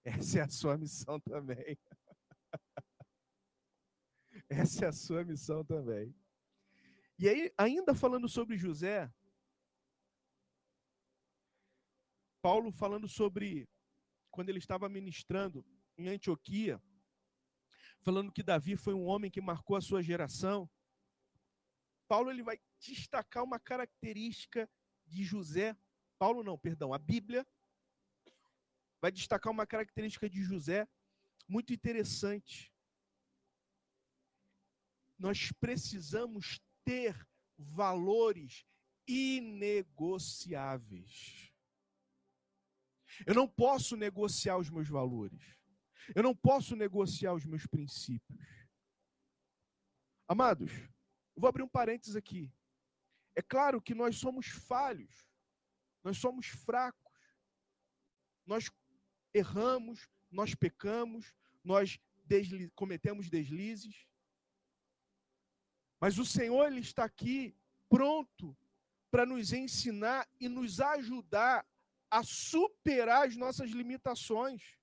essa 0.10 0.40
é 0.40 0.42
a 0.42 0.50
sua 0.50 0.78
missão 0.78 1.20
também. 1.20 1.78
Essa 4.50 4.86
é 4.86 4.88
a 4.88 4.94
sua 4.94 5.24
missão 5.24 5.64
também. 5.64 6.16
E 7.20 7.30
aí, 7.30 7.54
ainda 7.58 7.94
falando 7.94 8.28
sobre 8.28 8.58
José, 8.58 9.12
Paulo 12.42 12.72
falando 12.72 13.08
sobre 13.08 13.70
quando 14.32 14.50
ele 14.50 14.58
estava 14.58 14.90
ministrando 14.90 15.64
em 15.98 16.08
Antioquia, 16.08 16.82
falando 18.02 18.32
que 18.32 18.42
Davi 18.42 18.76
foi 18.76 18.94
um 18.94 19.06
homem 19.06 19.30
que 19.30 19.42
marcou 19.42 19.76
a 19.76 19.82
sua 19.82 20.02
geração. 20.02 20.70
Paulo 22.08 22.32
ele 22.32 22.42
vai 22.42 22.58
destacar 22.80 23.44
uma 23.44 23.60
característica 23.60 24.68
de 25.06 25.24
José. 25.24 25.78
Paulo 26.18 26.42
não, 26.42 26.58
perdão, 26.58 26.94
a 26.94 26.98
Bíblia 26.98 27.46
vai 29.02 29.12
destacar 29.12 29.52
uma 29.52 29.68
característica 29.68 30.30
de 30.30 30.44
José 30.44 30.88
muito 31.48 31.74
interessante. 31.74 32.72
Nós 35.18 35.52
precisamos 35.60 36.62
ter 36.86 37.28
valores 37.58 38.64
inegociáveis. 39.08 41.50
Eu 43.26 43.34
não 43.34 43.48
posso 43.48 43.98
negociar 43.98 44.58
os 44.58 44.70
meus 44.70 44.88
valores. 44.88 45.58
Eu 46.16 46.24
não 46.24 46.36
posso 46.36 46.76
negociar 46.76 47.34
os 47.34 47.46
meus 47.46 47.66
princípios. 47.68 48.40
Amados, 50.28 50.72
eu 50.72 51.42
vou 51.42 51.50
abrir 51.50 51.64
um 51.64 51.70
parênteses 51.70 52.16
aqui. 52.16 52.52
É 53.36 53.42
claro 53.42 53.82
que 53.82 53.96
nós 53.96 54.18
somos 54.18 54.48
falhos, 54.48 55.28
nós 56.04 56.18
somos 56.18 56.48
fracos, 56.48 57.14
nós 58.46 58.70
erramos, 59.34 60.08
nós 60.32 60.56
pecamos, 60.56 61.34
nós 61.64 62.00
desli 62.26 62.70
cometemos 62.72 63.30
deslizes. 63.30 64.08
Mas 66.00 66.18
o 66.18 66.26
Senhor 66.26 66.68
ele 66.68 66.80
está 66.80 67.04
aqui 67.04 67.56
pronto 67.90 68.56
para 69.12 69.26
nos 69.26 69.52
ensinar 69.52 70.28
e 70.40 70.48
nos 70.48 70.80
ajudar 70.80 71.66
a 72.10 72.24
superar 72.24 73.28
as 73.28 73.36
nossas 73.36 73.72
limitações. 73.72 74.78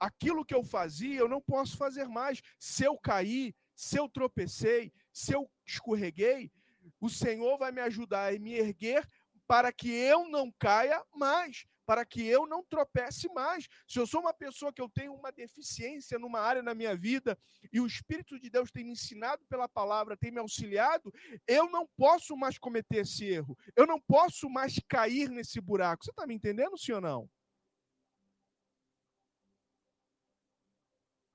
Aquilo 0.00 0.44
que 0.44 0.54
eu 0.54 0.64
fazia, 0.64 1.20
eu 1.20 1.28
não 1.28 1.40
posso 1.40 1.76
fazer 1.76 2.08
mais. 2.08 2.42
Se 2.58 2.84
eu 2.84 2.98
cair, 2.98 3.54
se 3.74 3.96
eu 3.96 4.08
tropecei, 4.08 4.92
se 5.12 5.32
eu 5.32 5.48
escorreguei, 5.64 6.50
o 7.00 7.08
Senhor 7.08 7.56
vai 7.56 7.70
me 7.70 7.80
ajudar 7.80 8.34
a 8.34 8.38
me 8.38 8.54
erguer 8.54 9.06
para 9.46 9.72
que 9.72 9.90
eu 9.90 10.28
não 10.28 10.50
caia 10.50 11.04
mais 11.14 11.66
para 11.86 12.04
que 12.04 12.24
eu 12.26 12.46
não 12.46 12.64
tropece 12.64 13.28
mais. 13.32 13.68
Se 13.86 13.98
eu 13.98 14.06
sou 14.06 14.20
uma 14.20 14.32
pessoa 14.34 14.72
que 14.72 14.80
eu 14.80 14.88
tenho 14.88 15.14
uma 15.14 15.32
deficiência 15.32 16.18
numa 16.18 16.40
área 16.40 16.62
na 16.62 16.74
minha 16.74 16.96
vida 16.96 17.38
e 17.72 17.80
o 17.80 17.86
Espírito 17.86 18.38
de 18.38 18.48
Deus 18.50 18.70
tem 18.70 18.84
me 18.84 18.92
ensinado 18.92 19.44
pela 19.46 19.68
palavra, 19.68 20.16
tem 20.16 20.30
me 20.30 20.38
auxiliado, 20.38 21.12
eu 21.46 21.70
não 21.70 21.86
posso 21.96 22.36
mais 22.36 22.58
cometer 22.58 22.98
esse 22.98 23.24
erro. 23.24 23.56
Eu 23.76 23.86
não 23.86 24.00
posso 24.00 24.48
mais 24.48 24.78
cair 24.88 25.30
nesse 25.30 25.60
buraco. 25.60 26.04
Você 26.04 26.10
está 26.10 26.26
me 26.26 26.34
entendendo, 26.34 26.78
sim 26.78 26.92
ou 26.92 27.00
não? 27.00 27.30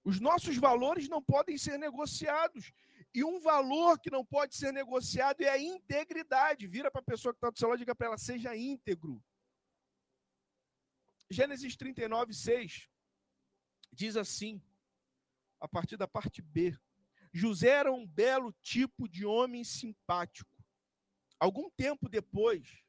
Os 0.03 0.21
nossos 0.21 0.55
valores 0.55 1.09
não 1.09 1.21
podem 1.21 1.57
ser 1.57 1.77
negociados. 1.77 2.71
E 3.13 3.25
um 3.25 3.41
valor 3.41 3.99
que 3.99 4.09
não 4.09 4.23
pode 4.23 4.55
ser 4.55 4.71
negociado 4.71 5.41
é 5.41 5.49
a 5.49 5.59
integridade. 5.59 6.65
Vira 6.65 6.89
para 6.89 7.01
a 7.01 7.03
pessoa 7.03 7.33
que 7.33 7.37
está 7.37 7.49
do 7.49 7.57
seu 7.57 7.67
lado 7.67 7.77
e 7.77 7.79
diga 7.79 7.93
para 7.93 8.07
ela: 8.07 8.17
seja 8.17 8.55
íntegro. 8.55 9.21
Gênesis 11.29 11.75
39, 11.75 12.33
6 12.33 12.89
diz 13.91 14.15
assim, 14.15 14.61
a 15.59 15.67
partir 15.67 15.97
da 15.97 16.07
parte 16.07 16.41
B: 16.41 16.77
José 17.33 17.69
era 17.69 17.91
um 17.91 18.07
belo 18.07 18.53
tipo 18.61 19.07
de 19.07 19.25
homem 19.25 19.63
simpático. 19.63 20.49
Algum 21.39 21.69
tempo 21.71 22.07
depois, 22.07 22.83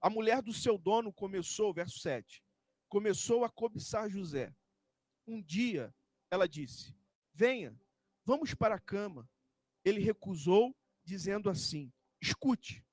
a 0.00 0.08
mulher 0.08 0.42
do 0.42 0.52
seu 0.52 0.78
dono 0.78 1.12
começou, 1.12 1.72
verso 1.72 1.98
7, 1.98 2.42
começou 2.88 3.44
a 3.44 3.50
cobiçar 3.50 4.08
José. 4.08 4.54
Um 5.26 5.42
dia, 5.42 5.94
ela 6.30 6.48
disse: 6.48 6.96
Venha, 7.34 7.78
vamos 8.24 8.54
para 8.54 8.76
a 8.76 8.80
cama. 8.80 9.28
Ele 9.84 10.00
recusou, 10.00 10.74
dizendo 11.04 11.50
assim: 11.50 11.92
Escute, 12.20 12.84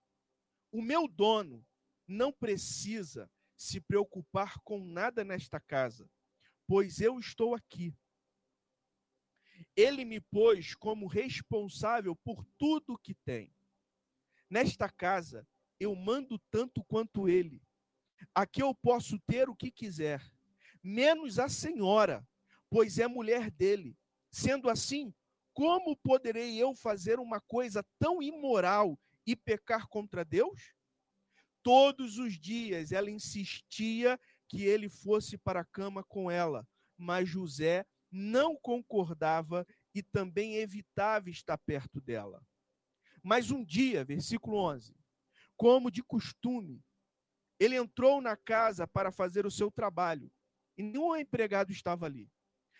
o 0.71 0.81
meu 0.81 1.07
dono 1.07 1.65
não 2.07 2.31
precisa 2.31 3.31
se 3.59 3.81
preocupar 3.81 4.57
com 4.63 4.79
nada 4.85 5.21
nesta 5.21 5.59
casa, 5.59 6.09
pois 6.65 7.01
eu 7.01 7.19
estou 7.19 7.53
aqui. 7.53 7.93
Ele 9.75 10.05
me 10.05 10.21
pôs 10.21 10.73
como 10.75 11.07
responsável 11.07 12.15
por 12.15 12.45
tudo 12.57 12.97
que 12.97 13.13
tem. 13.13 13.53
Nesta 14.49 14.87
casa, 14.89 15.45
eu 15.77 15.93
mando 15.93 16.39
tanto 16.49 16.81
quanto 16.85 17.27
ele. 17.27 17.61
Aqui 18.33 18.63
eu 18.63 18.73
posso 18.73 19.19
ter 19.27 19.49
o 19.49 19.55
que 19.55 19.69
quiser, 19.69 20.25
menos 20.81 21.37
a 21.37 21.49
senhora, 21.49 22.25
pois 22.69 22.97
é 22.97 23.07
mulher 23.07 23.51
dele. 23.51 23.97
Sendo 24.31 24.69
assim, 24.69 25.13
como 25.53 25.97
poderei 25.97 26.55
eu 26.55 26.73
fazer 26.73 27.19
uma 27.19 27.41
coisa 27.41 27.85
tão 27.99 28.21
imoral 28.21 28.97
e 29.25 29.35
pecar 29.35 29.85
contra 29.89 30.23
Deus? 30.23 30.73
Todos 31.69 32.17
os 32.17 32.33
dias 32.33 32.91
ela 32.91 33.11
insistia 33.11 34.19
que 34.47 34.65
ele 34.65 34.89
fosse 34.89 35.37
para 35.37 35.61
a 35.61 35.63
cama 35.63 36.03
com 36.03 36.31
ela, 36.31 36.67
mas 36.97 37.29
José 37.29 37.85
não 38.11 38.57
concordava 38.57 39.67
e 39.93 40.01
também 40.01 40.55
evitava 40.55 41.29
estar 41.29 41.59
perto 41.59 42.01
dela. 42.01 42.43
Mas 43.21 43.51
um 43.51 43.63
dia, 43.63 44.03
versículo 44.03 44.57
11, 44.57 44.95
como 45.55 45.91
de 45.91 46.01
costume, 46.01 46.83
ele 47.59 47.75
entrou 47.75 48.19
na 48.19 48.35
casa 48.35 48.87
para 48.87 49.11
fazer 49.11 49.45
o 49.45 49.51
seu 49.51 49.69
trabalho 49.69 50.31
e 50.75 50.81
nenhum 50.81 51.15
empregado 51.15 51.71
estava 51.71 52.07
ali. 52.07 52.27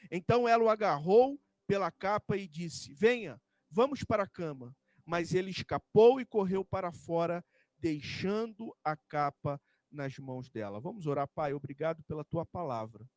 Então 0.10 0.48
ela 0.48 0.64
o 0.64 0.70
agarrou 0.70 1.40
pela 1.68 1.92
capa 1.92 2.36
e 2.36 2.48
disse: 2.48 2.92
Venha, 2.96 3.40
vamos 3.70 4.04
para 4.04 4.24
a 4.24 4.28
cama. 4.28 4.76
Mas 5.06 5.36
ele 5.36 5.52
escapou 5.52 6.20
e 6.20 6.26
correu 6.26 6.66
para 6.66 6.92
fora 6.92 7.46
deixando 7.80 8.76
a 8.84 8.96
capa 8.96 9.62
nas 9.92 10.18
mãos 10.18 10.50
dela. 10.50 10.80
Vamos 10.80 11.08
orar, 11.08 11.28
Pai, 11.28 11.54
obrigado 11.54 12.04
pela 12.04 12.24
tua 12.24 12.46
palavra. 12.46 13.10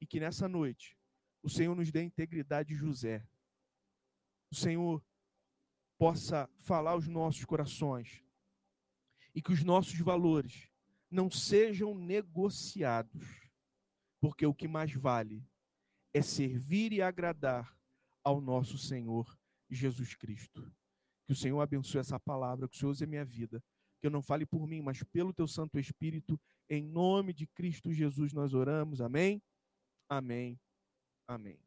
E 0.00 0.06
que 0.06 0.20
nessa 0.20 0.48
noite 0.48 0.96
o 1.42 1.48
Senhor 1.48 1.74
nos 1.74 1.90
dê 1.90 2.02
integridade 2.02 2.70
de 2.70 2.74
José. 2.74 3.26
O 4.50 4.54
Senhor 4.54 5.04
possa 5.98 6.48
falar 6.58 6.92
aos 6.92 7.06
nossos 7.06 7.44
corações 7.44 8.22
e 9.34 9.40
que 9.40 9.52
os 9.52 9.62
nossos 9.62 9.98
valores 9.98 10.70
não 11.10 11.30
sejam 11.30 11.94
negociados, 11.94 13.50
porque 14.20 14.44
o 14.46 14.54
que 14.54 14.66
mais 14.66 14.92
vale 14.92 15.46
é 16.12 16.20
servir 16.20 16.92
e 16.92 17.00
agradar 17.00 17.78
ao 18.24 18.40
nosso 18.40 18.76
Senhor 18.76 19.38
Jesus 19.70 20.14
Cristo. 20.14 20.72
Que 21.26 21.32
o 21.32 21.36
Senhor 21.36 21.60
abençoe 21.60 22.00
essa 22.00 22.20
palavra, 22.20 22.68
que 22.68 22.76
o 22.76 22.78
Senhor 22.78 22.92
use 22.92 23.04
a 23.04 23.06
minha 23.06 23.24
vida. 23.24 23.62
Que 24.00 24.06
eu 24.06 24.10
não 24.10 24.22
fale 24.22 24.46
por 24.46 24.66
mim, 24.66 24.80
mas 24.80 25.02
pelo 25.02 25.32
teu 25.32 25.48
Santo 25.48 25.78
Espírito. 25.78 26.40
Em 26.70 26.82
nome 26.82 27.32
de 27.32 27.46
Cristo 27.46 27.92
Jesus 27.92 28.32
nós 28.32 28.54
oramos. 28.54 29.00
Amém? 29.00 29.42
Amém. 30.08 30.58
Amém. 31.26 31.58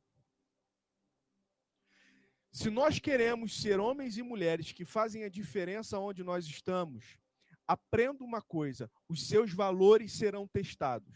Se 2.51 2.69
nós 2.69 2.99
queremos 2.99 3.61
ser 3.61 3.79
homens 3.79 4.17
e 4.17 4.23
mulheres 4.23 4.71
que 4.71 4.85
fazem 4.85 5.23
a 5.23 5.29
diferença 5.29 5.99
onde 5.99 6.23
nós 6.23 6.45
estamos, 6.45 7.19
aprenda 7.67 8.23
uma 8.23 8.41
coisa: 8.41 8.89
os 9.07 9.27
seus 9.27 9.53
valores 9.53 10.13
serão 10.13 10.47
testados. 10.47 11.15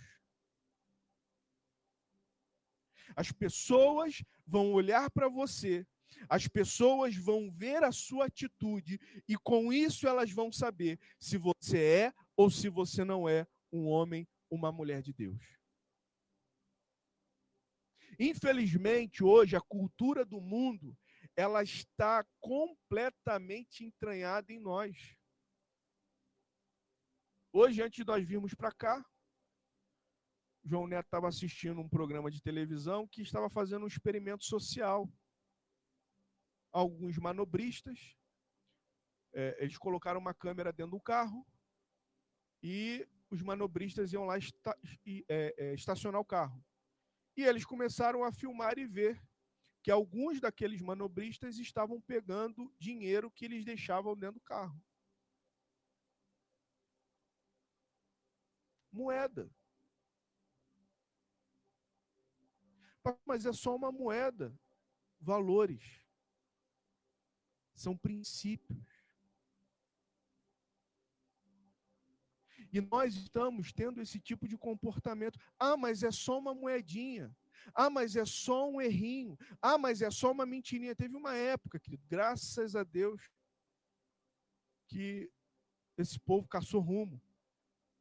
As 3.15 3.31
pessoas 3.31 4.23
vão 4.45 4.73
olhar 4.73 5.09
para 5.11 5.27
você 5.29 5.85
as 6.29 6.47
pessoas 6.47 7.15
vão 7.15 7.51
ver 7.51 7.83
a 7.83 7.91
sua 7.91 8.25
atitude 8.25 8.99
e 9.27 9.35
com 9.37 9.71
isso 9.71 10.07
elas 10.07 10.31
vão 10.31 10.51
saber 10.51 10.99
se 11.19 11.37
você 11.37 11.83
é 11.83 12.13
ou 12.35 12.49
se 12.49 12.69
você 12.69 13.03
não 13.03 13.27
é 13.27 13.47
um 13.71 13.87
homem, 13.87 14.27
uma 14.49 14.71
mulher 14.71 15.01
de 15.01 15.13
Deus. 15.13 15.41
Infelizmente, 18.19 19.23
hoje 19.23 19.55
a 19.55 19.61
cultura 19.61 20.23
do 20.23 20.39
mundo, 20.39 20.95
ela 21.35 21.63
está 21.63 22.23
completamente 22.39 23.83
entranhada 23.83 24.53
em 24.53 24.59
nós. 24.59 25.17
Hoje, 27.51 27.81
antes 27.81 27.97
de 27.97 28.05
nós 28.05 28.25
virmos 28.25 28.53
para 28.53 28.71
cá, 28.71 29.03
João 30.63 30.87
Neto 30.87 31.05
estava 31.05 31.27
assistindo 31.27 31.81
um 31.81 31.89
programa 31.89 32.31
de 32.31 32.41
televisão 32.41 33.07
que 33.07 33.21
estava 33.21 33.49
fazendo 33.49 33.83
um 33.83 33.87
experimento 33.87 34.45
social 34.45 35.11
alguns 36.73 37.17
manobristas. 37.17 38.17
É, 39.31 39.63
eles 39.63 39.77
colocaram 39.77 40.19
uma 40.19 40.33
câmera 40.33 40.73
dentro 40.73 40.91
do 40.91 41.01
carro 41.01 41.45
e 42.61 43.07
os 43.29 43.41
manobristas 43.41 44.13
iam 44.13 44.25
lá 44.25 44.37
esta, 44.37 44.77
é, 45.07 45.55
é, 45.57 45.73
estacionar 45.73 46.19
o 46.19 46.25
carro. 46.25 46.63
E 47.35 47.43
eles 47.43 47.65
começaram 47.65 48.23
a 48.23 48.31
filmar 48.31 48.77
e 48.77 48.85
ver 48.85 49.21
que 49.81 49.91
alguns 49.91 50.39
daqueles 50.39 50.81
manobristas 50.81 51.57
estavam 51.57 51.99
pegando 52.01 52.73
dinheiro 52.79 53.31
que 53.31 53.45
eles 53.45 53.65
deixavam 53.65 54.15
dentro 54.15 54.35
do 54.35 54.41
carro. 54.41 54.79
Moeda. 58.91 59.49
Mas 63.25 63.45
é 63.45 63.51
só 63.51 63.75
uma 63.75 63.91
moeda. 63.91 64.55
Valores. 65.19 66.02
São 67.73 67.97
princípios. 67.97 69.03
E 72.71 72.81
nós 72.81 73.15
estamos 73.15 73.71
tendo 73.71 74.01
esse 74.01 74.19
tipo 74.19 74.47
de 74.47 74.57
comportamento. 74.57 75.39
Ah, 75.59 75.77
mas 75.77 76.01
é 76.01 76.09
só 76.09 76.39
uma 76.39 76.55
moedinha. 76.55 77.35
Ah, 77.73 77.89
mas 77.89 78.15
é 78.15 78.25
só 78.25 78.67
um 78.67 78.81
errinho. 78.81 79.37
Ah, 79.61 79.77
mas 79.77 80.01
é 80.01 80.09
só 80.09 80.31
uma 80.31 80.45
mentirinha. 80.45 80.95
Teve 80.95 81.15
uma 81.15 81.35
época, 81.35 81.79
que, 81.79 81.97
graças 82.09 82.75
a 82.75 82.83
Deus, 82.83 83.21
que 84.87 85.31
esse 85.97 86.19
povo 86.19 86.47
caçou 86.47 86.81
rumo. 86.81 87.21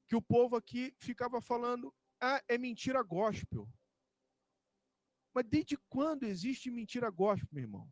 Que 0.08 0.16
o 0.16 0.22
povo 0.22 0.56
aqui 0.56 0.94
ficava 0.98 1.40
falando, 1.42 1.94
ah, 2.18 2.42
é 2.48 2.56
mentira 2.56 3.02
gospel. 3.02 3.68
Mas 5.34 5.44
desde 5.46 5.76
quando 5.88 6.24
existe 6.24 6.70
mentira 6.70 7.10
gospel, 7.10 7.48
meu 7.52 7.62
irmão? 7.62 7.90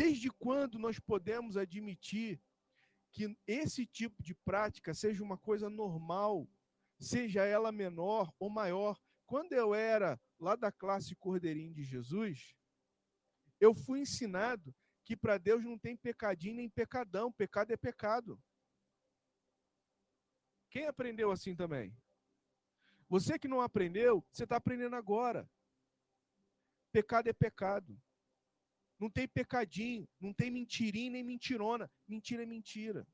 Desde 0.00 0.30
quando 0.30 0.78
nós 0.78 0.98
podemos 0.98 1.58
admitir 1.58 2.40
que 3.12 3.36
esse 3.46 3.84
tipo 3.84 4.22
de 4.22 4.34
prática 4.34 4.94
seja 4.94 5.22
uma 5.22 5.36
coisa 5.36 5.68
normal, 5.68 6.48
seja 6.98 7.44
ela 7.44 7.70
menor 7.70 8.32
ou 8.38 8.48
maior. 8.48 8.98
Quando 9.26 9.52
eu 9.52 9.74
era 9.74 10.18
lá 10.38 10.56
da 10.56 10.72
classe 10.72 11.14
Cordeirinho 11.16 11.74
de 11.74 11.84
Jesus, 11.84 12.56
eu 13.60 13.74
fui 13.74 14.00
ensinado 14.00 14.74
que 15.04 15.14
para 15.14 15.36
Deus 15.36 15.62
não 15.62 15.78
tem 15.78 15.98
pecadinho 15.98 16.54
nem 16.56 16.70
pecadão, 16.70 17.30
pecado 17.30 17.70
é 17.70 17.76
pecado. 17.76 18.42
Quem 20.70 20.86
aprendeu 20.86 21.30
assim 21.30 21.54
também? 21.54 21.94
Você 23.06 23.38
que 23.38 23.48
não 23.48 23.60
aprendeu, 23.60 24.26
você 24.32 24.44
está 24.44 24.56
aprendendo 24.56 24.96
agora. 24.96 25.46
Pecado 26.90 27.28
é 27.28 27.34
pecado. 27.34 28.00
Não 29.00 29.08
tem 29.08 29.26
pecadinho, 29.26 30.06
não 30.20 30.32
tem 30.32 30.50
mentirinha 30.50 31.10
nem 31.10 31.24
mentirona. 31.24 31.90
Mentira 32.06 32.42
é 32.42 32.46
mentira. 32.46 33.06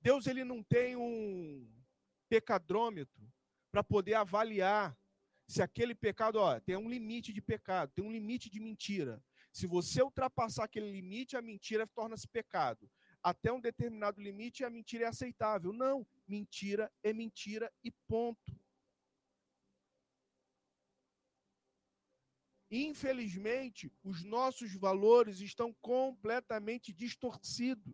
Deus 0.00 0.26
ele 0.26 0.44
não 0.44 0.62
tem 0.62 0.94
um 0.96 1.68
pecadrômetro 2.28 3.28
para 3.72 3.82
poder 3.82 4.14
avaliar 4.14 4.96
se 5.48 5.60
aquele 5.60 5.94
pecado, 5.94 6.36
ó, 6.36 6.58
tem 6.60 6.76
um 6.76 6.88
limite 6.88 7.32
de 7.32 7.42
pecado, 7.42 7.92
tem 7.92 8.04
um 8.04 8.12
limite 8.12 8.48
de 8.48 8.60
mentira. 8.60 9.22
Se 9.52 9.66
você 9.66 10.02
ultrapassar 10.02 10.64
aquele 10.64 10.90
limite, 10.90 11.36
a 11.36 11.42
mentira 11.42 11.86
torna-se 11.86 12.26
pecado. 12.26 12.90
Até 13.22 13.52
um 13.52 13.60
determinado 13.60 14.20
limite, 14.20 14.64
a 14.64 14.70
mentira 14.70 15.04
é 15.04 15.08
aceitável. 15.08 15.72
Não, 15.72 16.06
mentira 16.26 16.90
é 17.02 17.12
mentira 17.12 17.70
e 17.84 17.90
ponto. 18.08 18.58
Infelizmente, 22.74 23.92
os 24.02 24.24
nossos 24.24 24.74
valores 24.74 25.40
estão 25.40 25.74
completamente 25.74 26.90
distorcidos. 26.90 27.92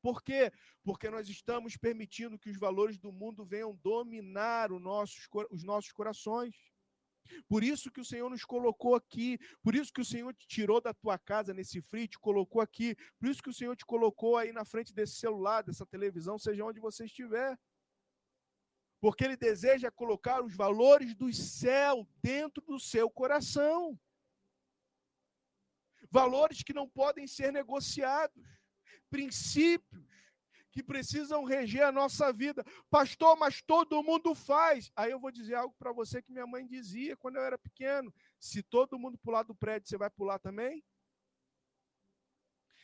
Por 0.00 0.22
quê? 0.22 0.50
Porque 0.82 1.10
nós 1.10 1.28
estamos 1.28 1.76
permitindo 1.76 2.38
que 2.38 2.48
os 2.48 2.56
valores 2.56 2.96
do 2.96 3.12
mundo 3.12 3.44
venham 3.44 3.76
dominar 3.82 4.70
nossos, 4.70 5.28
os 5.50 5.62
nossos 5.62 5.92
corações. 5.92 6.56
Por 7.46 7.62
isso 7.62 7.90
que 7.90 8.00
o 8.00 8.04
Senhor 8.06 8.30
nos 8.30 8.42
colocou 8.42 8.94
aqui, 8.94 9.38
por 9.62 9.74
isso 9.74 9.92
que 9.92 10.00
o 10.00 10.04
Senhor 10.04 10.32
te 10.32 10.46
tirou 10.46 10.80
da 10.80 10.94
tua 10.94 11.18
casa 11.18 11.52
nesse 11.52 11.82
frio, 11.82 12.08
te 12.08 12.18
colocou 12.18 12.62
aqui, 12.62 12.96
por 13.18 13.28
isso 13.28 13.42
que 13.42 13.50
o 13.50 13.54
Senhor 13.54 13.76
te 13.76 13.84
colocou 13.84 14.38
aí 14.38 14.50
na 14.50 14.64
frente 14.64 14.94
desse 14.94 15.16
celular, 15.16 15.62
dessa 15.62 15.84
televisão, 15.84 16.38
seja 16.38 16.64
onde 16.64 16.80
você 16.80 17.04
estiver 17.04 17.58
porque 19.06 19.22
ele 19.22 19.36
deseja 19.36 19.88
colocar 19.88 20.42
os 20.42 20.52
valores 20.56 21.14
do 21.14 21.32
céu 21.32 22.04
dentro 22.20 22.60
do 22.60 22.76
seu 22.80 23.08
coração. 23.08 23.96
Valores 26.10 26.64
que 26.64 26.72
não 26.72 26.88
podem 26.88 27.24
ser 27.24 27.52
negociados, 27.52 28.44
princípios 29.08 30.04
que 30.72 30.82
precisam 30.82 31.44
reger 31.44 31.84
a 31.84 31.92
nossa 31.92 32.32
vida. 32.32 32.64
Pastor, 32.90 33.36
mas 33.38 33.62
todo 33.62 34.02
mundo 34.02 34.34
faz. 34.34 34.90
Aí 34.96 35.12
eu 35.12 35.20
vou 35.20 35.30
dizer 35.30 35.54
algo 35.54 35.76
para 35.78 35.92
você 35.92 36.20
que 36.20 36.32
minha 36.32 36.44
mãe 36.44 36.66
dizia 36.66 37.16
quando 37.16 37.36
eu 37.36 37.44
era 37.44 37.56
pequeno: 37.56 38.12
se 38.40 38.60
todo 38.60 38.98
mundo 38.98 39.16
pular 39.18 39.44
do 39.44 39.54
prédio, 39.54 39.88
você 39.88 39.96
vai 39.96 40.10
pular 40.10 40.40
também? 40.40 40.84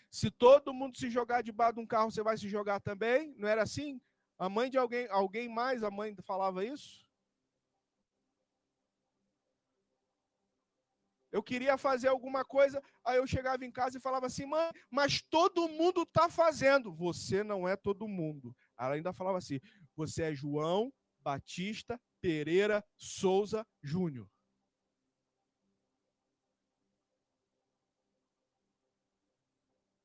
Se 0.08 0.30
todo 0.30 0.72
mundo 0.72 0.96
se 0.96 1.10
jogar 1.10 1.42
debaixo 1.42 1.74
de 1.74 1.80
um 1.80 1.86
carro, 1.86 2.12
você 2.12 2.22
vai 2.22 2.36
se 2.36 2.48
jogar 2.48 2.78
também? 2.78 3.34
Não 3.36 3.48
era 3.48 3.64
assim? 3.64 4.00
A 4.38 4.48
mãe 4.48 4.70
de 4.70 4.78
alguém, 4.78 5.06
alguém 5.08 5.48
mais, 5.48 5.82
a 5.82 5.90
mãe 5.90 6.14
falava 6.22 6.64
isso? 6.64 7.02
Eu 11.32 11.42
queria 11.42 11.78
fazer 11.78 12.08
alguma 12.08 12.44
coisa, 12.44 12.82
aí 13.02 13.16
eu 13.16 13.26
chegava 13.26 13.64
em 13.64 13.70
casa 13.70 13.96
e 13.96 14.00
falava 14.00 14.26
assim, 14.26 14.44
mãe, 14.44 14.70
mas 14.90 15.22
todo 15.22 15.66
mundo 15.66 16.02
está 16.02 16.28
fazendo. 16.28 16.92
Você 16.94 17.42
não 17.42 17.66
é 17.66 17.74
todo 17.74 18.06
mundo. 18.06 18.54
Ela 18.78 18.94
ainda 18.94 19.14
falava 19.14 19.38
assim, 19.38 19.58
você 19.96 20.24
é 20.24 20.34
João 20.34 20.92
Batista 21.20 21.98
Pereira 22.20 22.84
Souza 22.98 23.66
Júnior. 23.82 24.28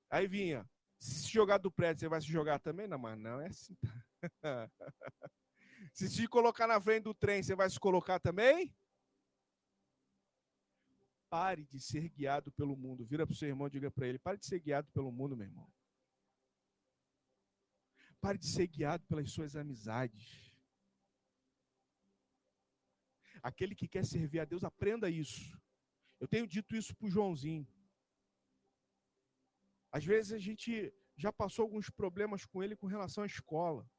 Aí 0.10 0.26
vinha, 0.28 0.66
se 0.98 1.28
jogar 1.28 1.58
do 1.58 1.70
prédio, 1.70 2.00
você 2.00 2.08
vai 2.08 2.22
se 2.22 2.28
jogar 2.28 2.60
também? 2.60 2.88
Não, 2.88 2.98
mas 2.98 3.20
não 3.20 3.42
é 3.42 3.48
assim. 3.48 3.76
se 5.94 6.10
se 6.10 6.28
colocar 6.28 6.68
na 6.68 6.80
frente 6.82 7.04
do 7.04 7.14
trem, 7.14 7.44
você 7.44 7.56
vai 7.56 7.70
se 7.70 7.80
colocar 7.80 8.20
também? 8.20 8.76
Pare 11.30 11.66
de 11.66 11.80
ser 11.80 12.10
guiado 12.10 12.52
pelo 12.52 12.76
mundo. 12.76 13.06
Vira 13.06 13.26
para 13.26 13.34
o 13.34 13.36
seu 13.36 13.50
irmão 13.50 13.68
e 13.68 13.72
diga 13.72 13.92
para 13.92 14.08
ele: 14.08 14.20
pare 14.20 14.38
de 14.38 14.46
ser 14.46 14.60
guiado 14.60 14.90
pelo 14.92 15.12
mundo, 15.12 15.36
meu 15.36 15.46
irmão. 15.46 15.72
Pare 18.22 18.38
de 18.38 18.48
ser 18.48 18.68
guiado 18.68 19.06
pelas 19.06 19.32
suas 19.32 19.56
amizades. 19.56 20.52
Aquele 23.44 23.76
que 23.76 23.88
quer 23.88 24.06
servir 24.06 24.40
a 24.40 24.46
Deus, 24.46 24.64
aprenda 24.64 25.10
isso. 25.10 25.58
Eu 26.20 26.28
tenho 26.28 26.48
dito 26.48 26.76
isso 26.76 26.96
para 26.96 27.08
o 27.08 27.12
Joãozinho. 27.12 27.68
Às 29.92 30.04
vezes 30.04 30.34
a 30.34 30.40
gente 30.40 30.94
já 31.16 31.32
passou 31.32 31.64
alguns 31.64 31.90
problemas 31.90 32.46
com 32.46 32.64
ele 32.64 32.76
com 32.76 32.88
relação 32.88 33.24
à 33.24 33.28
escola. 33.28 33.90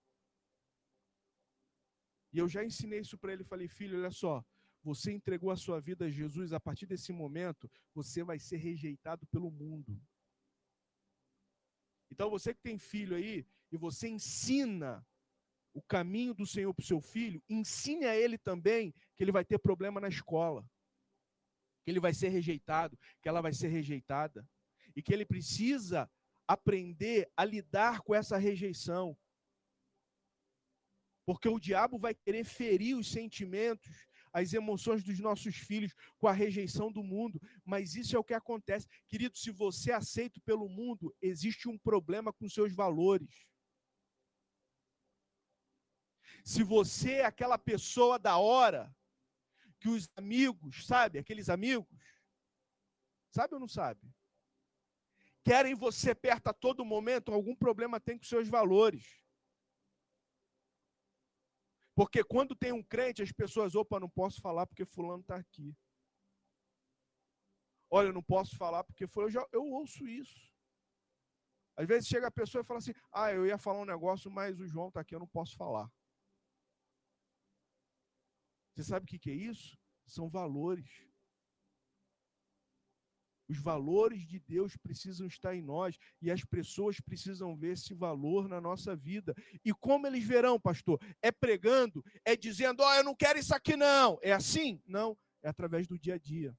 E 2.32 2.38
eu 2.38 2.48
já 2.48 2.64
ensinei 2.64 3.00
isso 3.00 3.16
para 3.18 3.32
ele, 3.32 3.44
falei: 3.44 3.68
"Filho, 3.68 3.98
olha 3.98 4.10
só, 4.10 4.44
você 4.82 5.12
entregou 5.12 5.50
a 5.50 5.56
sua 5.56 5.80
vida 5.80 6.06
a 6.06 6.10
Jesus, 6.10 6.52
a 6.52 6.60
partir 6.60 6.86
desse 6.86 7.12
momento, 7.12 7.70
você 7.94 8.22
vai 8.22 8.38
ser 8.38 8.56
rejeitado 8.56 9.26
pelo 9.26 9.50
mundo. 9.50 10.00
Então 12.10 12.30
você 12.30 12.54
que 12.54 12.62
tem 12.62 12.78
filho 12.78 13.16
aí 13.16 13.46
e 13.70 13.76
você 13.76 14.08
ensina 14.08 15.06
o 15.74 15.82
caminho 15.82 16.34
do 16.34 16.46
Senhor 16.46 16.72
para 16.74 16.82
o 16.82 16.86
seu 16.86 17.00
filho, 17.00 17.42
ensine 17.48 18.06
a 18.06 18.16
ele 18.16 18.38
também 18.38 18.92
que 19.14 19.22
ele 19.22 19.32
vai 19.32 19.44
ter 19.44 19.58
problema 19.58 20.00
na 20.00 20.08
escola, 20.08 20.68
que 21.84 21.90
ele 21.90 22.00
vai 22.00 22.14
ser 22.14 22.28
rejeitado, 22.28 22.98
que 23.22 23.28
ela 23.28 23.40
vai 23.40 23.52
ser 23.52 23.68
rejeitada, 23.68 24.48
e 24.96 25.02
que 25.02 25.12
ele 25.12 25.24
precisa 25.24 26.10
aprender 26.46 27.30
a 27.36 27.44
lidar 27.44 28.00
com 28.00 28.14
essa 28.14 28.38
rejeição. 28.38 29.16
Porque 31.28 31.46
o 31.46 31.60
diabo 31.60 31.98
vai 31.98 32.14
querer 32.14 32.42
ferir 32.42 32.96
os 32.96 33.06
sentimentos, 33.10 34.08
as 34.32 34.54
emoções 34.54 35.04
dos 35.04 35.18
nossos 35.18 35.56
filhos 35.56 35.92
com 36.16 36.26
a 36.26 36.32
rejeição 36.32 36.90
do 36.90 37.02
mundo, 37.02 37.38
mas 37.66 37.94
isso 37.94 38.16
é 38.16 38.18
o 38.18 38.24
que 38.24 38.32
acontece. 38.32 38.88
Querido, 39.06 39.36
se 39.36 39.50
você 39.50 39.90
é 39.90 39.94
aceito 39.94 40.40
pelo 40.40 40.70
mundo, 40.70 41.14
existe 41.20 41.68
um 41.68 41.76
problema 41.76 42.32
com 42.32 42.48
seus 42.48 42.74
valores. 42.74 43.46
Se 46.42 46.62
você 46.62 47.16
é 47.16 47.26
aquela 47.26 47.58
pessoa 47.58 48.18
da 48.18 48.38
hora, 48.38 48.90
que 49.78 49.90
os 49.90 50.08
amigos, 50.16 50.86
sabe, 50.86 51.18
aqueles 51.18 51.50
amigos, 51.50 51.94
sabe 53.30 53.52
ou 53.52 53.60
não 53.60 53.68
sabe? 53.68 54.00
querem 55.44 55.74
você 55.74 56.14
perto 56.14 56.48
a 56.48 56.54
todo 56.54 56.86
momento, 56.86 57.34
algum 57.34 57.54
problema 57.54 58.00
tem 58.00 58.16
com 58.16 58.24
seus 58.24 58.48
valores. 58.48 59.27
Porque 61.98 62.22
quando 62.22 62.54
tem 62.54 62.70
um 62.70 62.80
crente, 62.80 63.22
as 63.22 63.32
pessoas, 63.32 63.74
opa, 63.74 63.98
não 63.98 64.08
posso 64.08 64.40
falar 64.40 64.68
porque 64.68 64.84
fulano 64.84 65.20
está 65.20 65.34
aqui. 65.34 65.76
Olha, 67.90 68.06
eu 68.06 68.12
não 68.12 68.22
posso 68.22 68.56
falar 68.56 68.84
porque 68.84 69.04
foi. 69.08 69.24
Eu, 69.24 69.30
já, 69.30 69.44
eu 69.50 69.64
ouço 69.64 70.06
isso. 70.06 70.38
Às 71.76 71.88
vezes 71.88 72.08
chega 72.08 72.28
a 72.28 72.30
pessoa 72.30 72.62
e 72.62 72.64
fala 72.64 72.78
assim: 72.78 72.92
ah, 73.10 73.32
eu 73.32 73.44
ia 73.44 73.58
falar 73.58 73.80
um 73.80 73.84
negócio, 73.84 74.30
mas 74.30 74.60
o 74.60 74.68
João 74.68 74.86
está 74.86 75.00
aqui, 75.00 75.12
eu 75.12 75.18
não 75.18 75.26
posso 75.26 75.56
falar. 75.56 75.90
Você 78.76 78.84
sabe 78.84 79.04
o 79.04 79.18
que, 79.18 79.28
é 79.28 79.34
isso? 79.34 79.76
são 80.06 80.28
valores. 80.28 81.04
Os 83.48 83.58
valores 83.58 84.26
de 84.26 84.38
Deus 84.38 84.76
precisam 84.76 85.26
estar 85.26 85.54
em 85.54 85.62
nós 85.62 85.96
e 86.20 86.30
as 86.30 86.44
pessoas 86.44 87.00
precisam 87.00 87.56
ver 87.56 87.72
esse 87.72 87.94
valor 87.94 88.46
na 88.46 88.60
nossa 88.60 88.94
vida. 88.94 89.34
E 89.64 89.72
como 89.72 90.06
eles 90.06 90.22
verão, 90.22 90.60
pastor? 90.60 91.00
É 91.22 91.32
pregando, 91.32 92.04
é 92.26 92.36
dizendo: 92.36 92.82
Ó, 92.82 92.88
oh, 92.88 92.94
eu 92.94 93.04
não 93.04 93.14
quero 93.14 93.38
isso 93.38 93.54
aqui, 93.54 93.74
não. 93.74 94.18
É 94.22 94.32
assim? 94.32 94.82
Não, 94.86 95.16
é 95.42 95.48
através 95.48 95.86
do 95.86 95.98
dia 95.98 96.14
a 96.14 96.18
dia. 96.18 96.54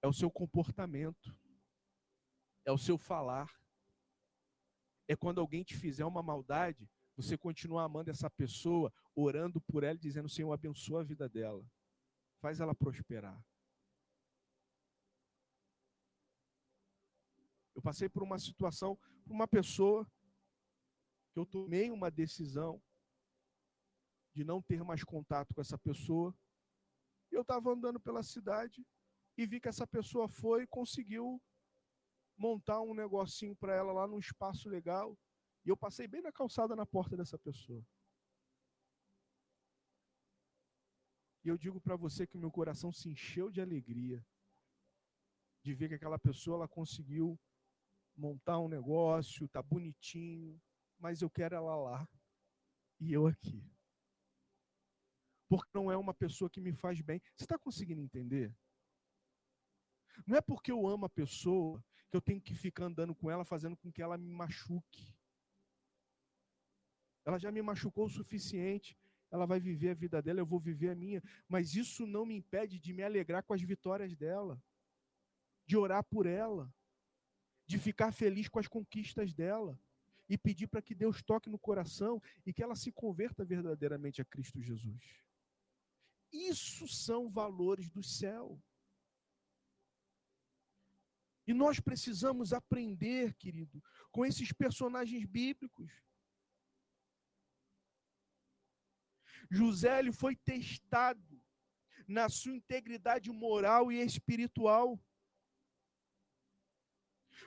É 0.00 0.08
o 0.08 0.12
seu 0.12 0.30
comportamento, 0.30 1.36
é 2.64 2.72
o 2.72 2.78
seu 2.78 2.96
falar. 2.96 3.50
É 5.06 5.14
quando 5.14 5.40
alguém 5.40 5.62
te 5.62 5.76
fizer 5.76 6.04
uma 6.04 6.22
maldade, 6.22 6.88
você 7.14 7.36
continuar 7.36 7.84
amando 7.84 8.10
essa 8.10 8.30
pessoa, 8.30 8.92
orando 9.14 9.60
por 9.60 9.84
ela, 9.84 9.98
dizendo: 9.98 10.30
Senhor, 10.30 10.50
abençoa 10.50 11.02
a 11.02 11.04
vida 11.04 11.28
dela, 11.28 11.62
faz 12.40 12.58
ela 12.58 12.74
prosperar. 12.74 13.38
Passei 17.86 18.08
por 18.08 18.24
uma 18.24 18.36
situação, 18.36 18.96
por 19.24 19.32
uma 19.32 19.46
pessoa, 19.46 20.04
que 21.32 21.38
eu 21.38 21.46
tomei 21.46 21.88
uma 21.88 22.10
decisão 22.10 22.82
de 24.34 24.42
não 24.42 24.60
ter 24.60 24.82
mais 24.82 25.04
contato 25.04 25.54
com 25.54 25.60
essa 25.60 25.78
pessoa. 25.78 26.36
E 27.30 27.36
eu 27.36 27.42
estava 27.42 27.70
andando 27.70 28.00
pela 28.00 28.24
cidade 28.24 28.84
e 29.38 29.46
vi 29.46 29.60
que 29.60 29.68
essa 29.68 29.86
pessoa 29.86 30.28
foi 30.28 30.64
e 30.64 30.66
conseguiu 30.66 31.40
montar 32.36 32.80
um 32.80 32.92
negocinho 32.92 33.54
para 33.54 33.72
ela 33.72 33.92
lá 33.92 34.08
num 34.08 34.18
espaço 34.18 34.68
legal. 34.68 35.16
E 35.64 35.68
eu 35.68 35.76
passei 35.76 36.08
bem 36.08 36.22
na 36.22 36.32
calçada 36.32 36.74
na 36.74 36.84
porta 36.84 37.16
dessa 37.16 37.38
pessoa. 37.38 37.86
E 41.44 41.48
eu 41.48 41.56
digo 41.56 41.80
para 41.80 41.94
você 41.94 42.26
que 42.26 42.36
meu 42.36 42.50
coração 42.50 42.92
se 42.92 43.08
encheu 43.08 43.48
de 43.48 43.60
alegria 43.60 44.26
de 45.62 45.72
ver 45.72 45.88
que 45.88 45.94
aquela 45.94 46.18
pessoa 46.18 46.56
ela 46.56 46.68
conseguiu 46.68 47.38
montar 48.16 48.58
um 48.58 48.68
negócio, 48.68 49.48
tá 49.48 49.62
bonitinho, 49.62 50.60
mas 50.98 51.22
eu 51.22 51.30
quero 51.30 51.54
ela 51.54 51.76
lá 51.76 52.08
e 52.98 53.12
eu 53.12 53.26
aqui. 53.26 53.62
Porque 55.48 55.70
não 55.74 55.90
é 55.90 55.96
uma 55.96 56.14
pessoa 56.14 56.50
que 56.50 56.60
me 56.60 56.72
faz 56.72 57.00
bem. 57.00 57.20
Você 57.36 57.44
está 57.44 57.58
conseguindo 57.58 58.00
entender? 58.00 58.54
Não 60.26 60.36
é 60.36 60.40
porque 60.40 60.72
eu 60.72 60.86
amo 60.86 61.04
a 61.06 61.10
pessoa 61.10 61.84
que 62.10 62.16
eu 62.16 62.20
tenho 62.20 62.40
que 62.40 62.54
ficar 62.54 62.84
andando 62.84 63.14
com 63.14 63.30
ela, 63.30 63.44
fazendo 63.44 63.76
com 63.76 63.92
que 63.92 64.02
ela 64.02 64.16
me 64.16 64.32
machuque. 64.32 65.14
Ela 67.24 67.38
já 67.38 67.52
me 67.52 67.62
machucou 67.62 68.06
o 68.06 68.10
suficiente. 68.10 68.96
Ela 69.30 69.46
vai 69.46 69.60
viver 69.60 69.90
a 69.90 69.94
vida 69.94 70.22
dela, 70.22 70.40
eu 70.40 70.46
vou 70.46 70.60
viver 70.60 70.90
a 70.90 70.94
minha. 70.94 71.22
Mas 71.48 71.74
isso 71.74 72.06
não 72.06 72.24
me 72.24 72.36
impede 72.36 72.78
de 72.78 72.92
me 72.92 73.02
alegrar 73.02 73.42
com 73.42 73.52
as 73.52 73.62
vitórias 73.62 74.14
dela, 74.14 74.60
de 75.66 75.76
orar 75.76 76.04
por 76.04 76.26
ela, 76.26 76.72
de 77.66 77.78
ficar 77.78 78.12
feliz 78.12 78.48
com 78.48 78.58
as 78.58 78.68
conquistas 78.68 79.32
dela 79.34 79.78
e 80.28 80.38
pedir 80.38 80.66
para 80.66 80.82
que 80.82 80.94
Deus 80.94 81.22
toque 81.22 81.50
no 81.50 81.58
coração 81.58 82.22
e 82.44 82.52
que 82.52 82.62
ela 82.62 82.74
se 82.74 82.92
converta 82.92 83.44
verdadeiramente 83.44 84.20
a 84.20 84.24
Cristo 84.24 84.60
Jesus. 84.60 85.20
Isso 86.32 86.86
são 86.88 87.30
valores 87.30 87.88
do 87.90 88.02
céu. 88.02 88.60
E 91.46 91.54
nós 91.54 91.78
precisamos 91.78 92.52
aprender, 92.52 93.34
querido, 93.34 93.82
com 94.10 94.26
esses 94.26 94.52
personagens 94.52 95.24
bíblicos. 95.24 95.92
José 99.48 100.00
ele 100.00 100.12
foi 100.12 100.34
testado 100.34 101.40
na 102.08 102.28
sua 102.28 102.52
integridade 102.52 103.30
moral 103.30 103.92
e 103.92 104.00
espiritual 104.00 105.00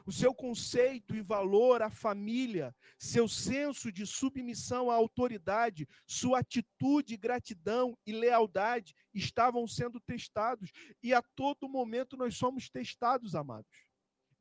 o 0.06 0.12
seu 0.12 0.34
conceito 0.34 1.15
e 1.15 1.21
valor 1.21 1.82
à 1.82 1.89
família, 1.89 2.75
seu 2.97 3.28
senso 3.28 3.91
de 3.91 4.06
submissão 4.06 4.89
à 4.89 4.95
autoridade, 4.95 5.88
sua 6.06 6.39
atitude, 6.39 7.17
gratidão 7.17 7.97
e 8.06 8.12
lealdade 8.12 8.95
estavam 9.13 9.67
sendo 9.67 9.99
testados. 9.99 10.71
E 11.02 11.13
a 11.13 11.21
todo 11.21 11.69
momento 11.69 12.17
nós 12.17 12.36
somos 12.38 12.69
testados, 12.69 13.36
amados. 13.36 13.88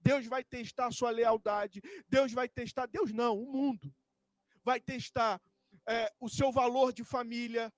Deus 0.01 0.27
vai 0.27 0.45
testar 0.45 0.87
a 0.87 0.93
sua 0.93 1.11
lealdade, 1.11 1.83
Deus 2.09 2.33
vai 2.33 2.49
testar, 2.49 2.87
Deus 2.87 3.13
não, 3.13 3.39
o 3.39 3.53
mundo 3.53 3.93
vai 4.65 4.81
testar 4.81 5.41
é, 5.89 6.13
o 6.21 6.29
seu 6.29 6.53
valor 6.53 6.93
de 6.93 7.03
família, 7.05 7.73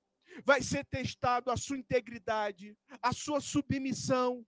vai 0.45 0.63
ser 0.63 0.85
testado 0.85 1.51
a 1.51 1.57
sua 1.57 1.79
integridade, 1.79 2.77
a 3.03 3.13
sua 3.13 3.41
submissão, 3.41 4.47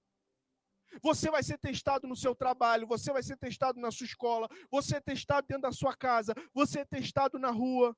você 1.00 1.31
vai 1.31 1.42
ser 1.42 1.59
testado 1.59 2.07
no 2.07 2.16
seu 2.16 2.35
trabalho, 2.35 2.87
você 2.87 3.12
vai 3.12 3.22
ser 3.22 3.37
testado 3.37 3.81
na 3.81 3.90
sua 3.90 4.07
escola, 4.07 4.48
você 4.70 4.96
é 4.96 5.00
testado 5.00 5.46
dentro 5.46 5.62
da 5.62 5.72
sua 5.72 5.96
casa, 5.96 6.35
você 6.52 6.81
é 6.81 6.85
testado 6.85 7.38
na 7.38 7.50
rua. 7.50 7.96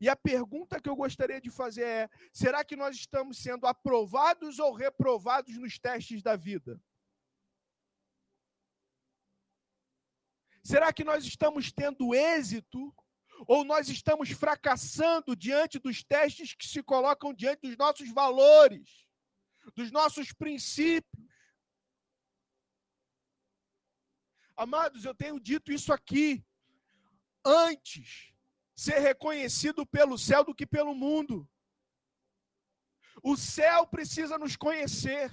E 0.00 0.08
a 0.08 0.16
pergunta 0.16 0.80
que 0.80 0.88
eu 0.88 0.96
gostaria 0.96 1.40
de 1.40 1.50
fazer 1.50 1.86
é: 1.86 2.10
será 2.32 2.64
que 2.64 2.76
nós 2.76 2.96
estamos 2.96 3.38
sendo 3.38 3.66
aprovados 3.66 4.58
ou 4.58 4.72
reprovados 4.72 5.56
nos 5.56 5.78
testes 5.78 6.22
da 6.22 6.36
vida? 6.36 6.80
Será 10.62 10.92
que 10.92 11.04
nós 11.04 11.24
estamos 11.26 11.70
tendo 11.70 12.14
êxito 12.14 12.94
ou 13.46 13.64
nós 13.64 13.88
estamos 13.88 14.30
fracassando 14.30 15.36
diante 15.36 15.78
dos 15.78 16.02
testes 16.02 16.54
que 16.54 16.66
se 16.66 16.82
colocam 16.82 17.34
diante 17.34 17.68
dos 17.68 17.76
nossos 17.76 18.10
valores, 18.10 19.06
dos 19.76 19.92
nossos 19.92 20.32
princípios? 20.32 21.23
Amados, 24.56 25.04
eu 25.04 25.14
tenho 25.14 25.40
dito 25.40 25.72
isso 25.72 25.92
aqui. 25.92 26.44
Antes 27.44 28.32
ser 28.74 28.98
reconhecido 28.98 29.86
pelo 29.86 30.18
céu 30.18 30.44
do 30.44 30.54
que 30.54 30.66
pelo 30.66 30.94
mundo. 30.94 31.48
O 33.22 33.36
céu 33.36 33.86
precisa 33.86 34.36
nos 34.38 34.56
conhecer. 34.56 35.32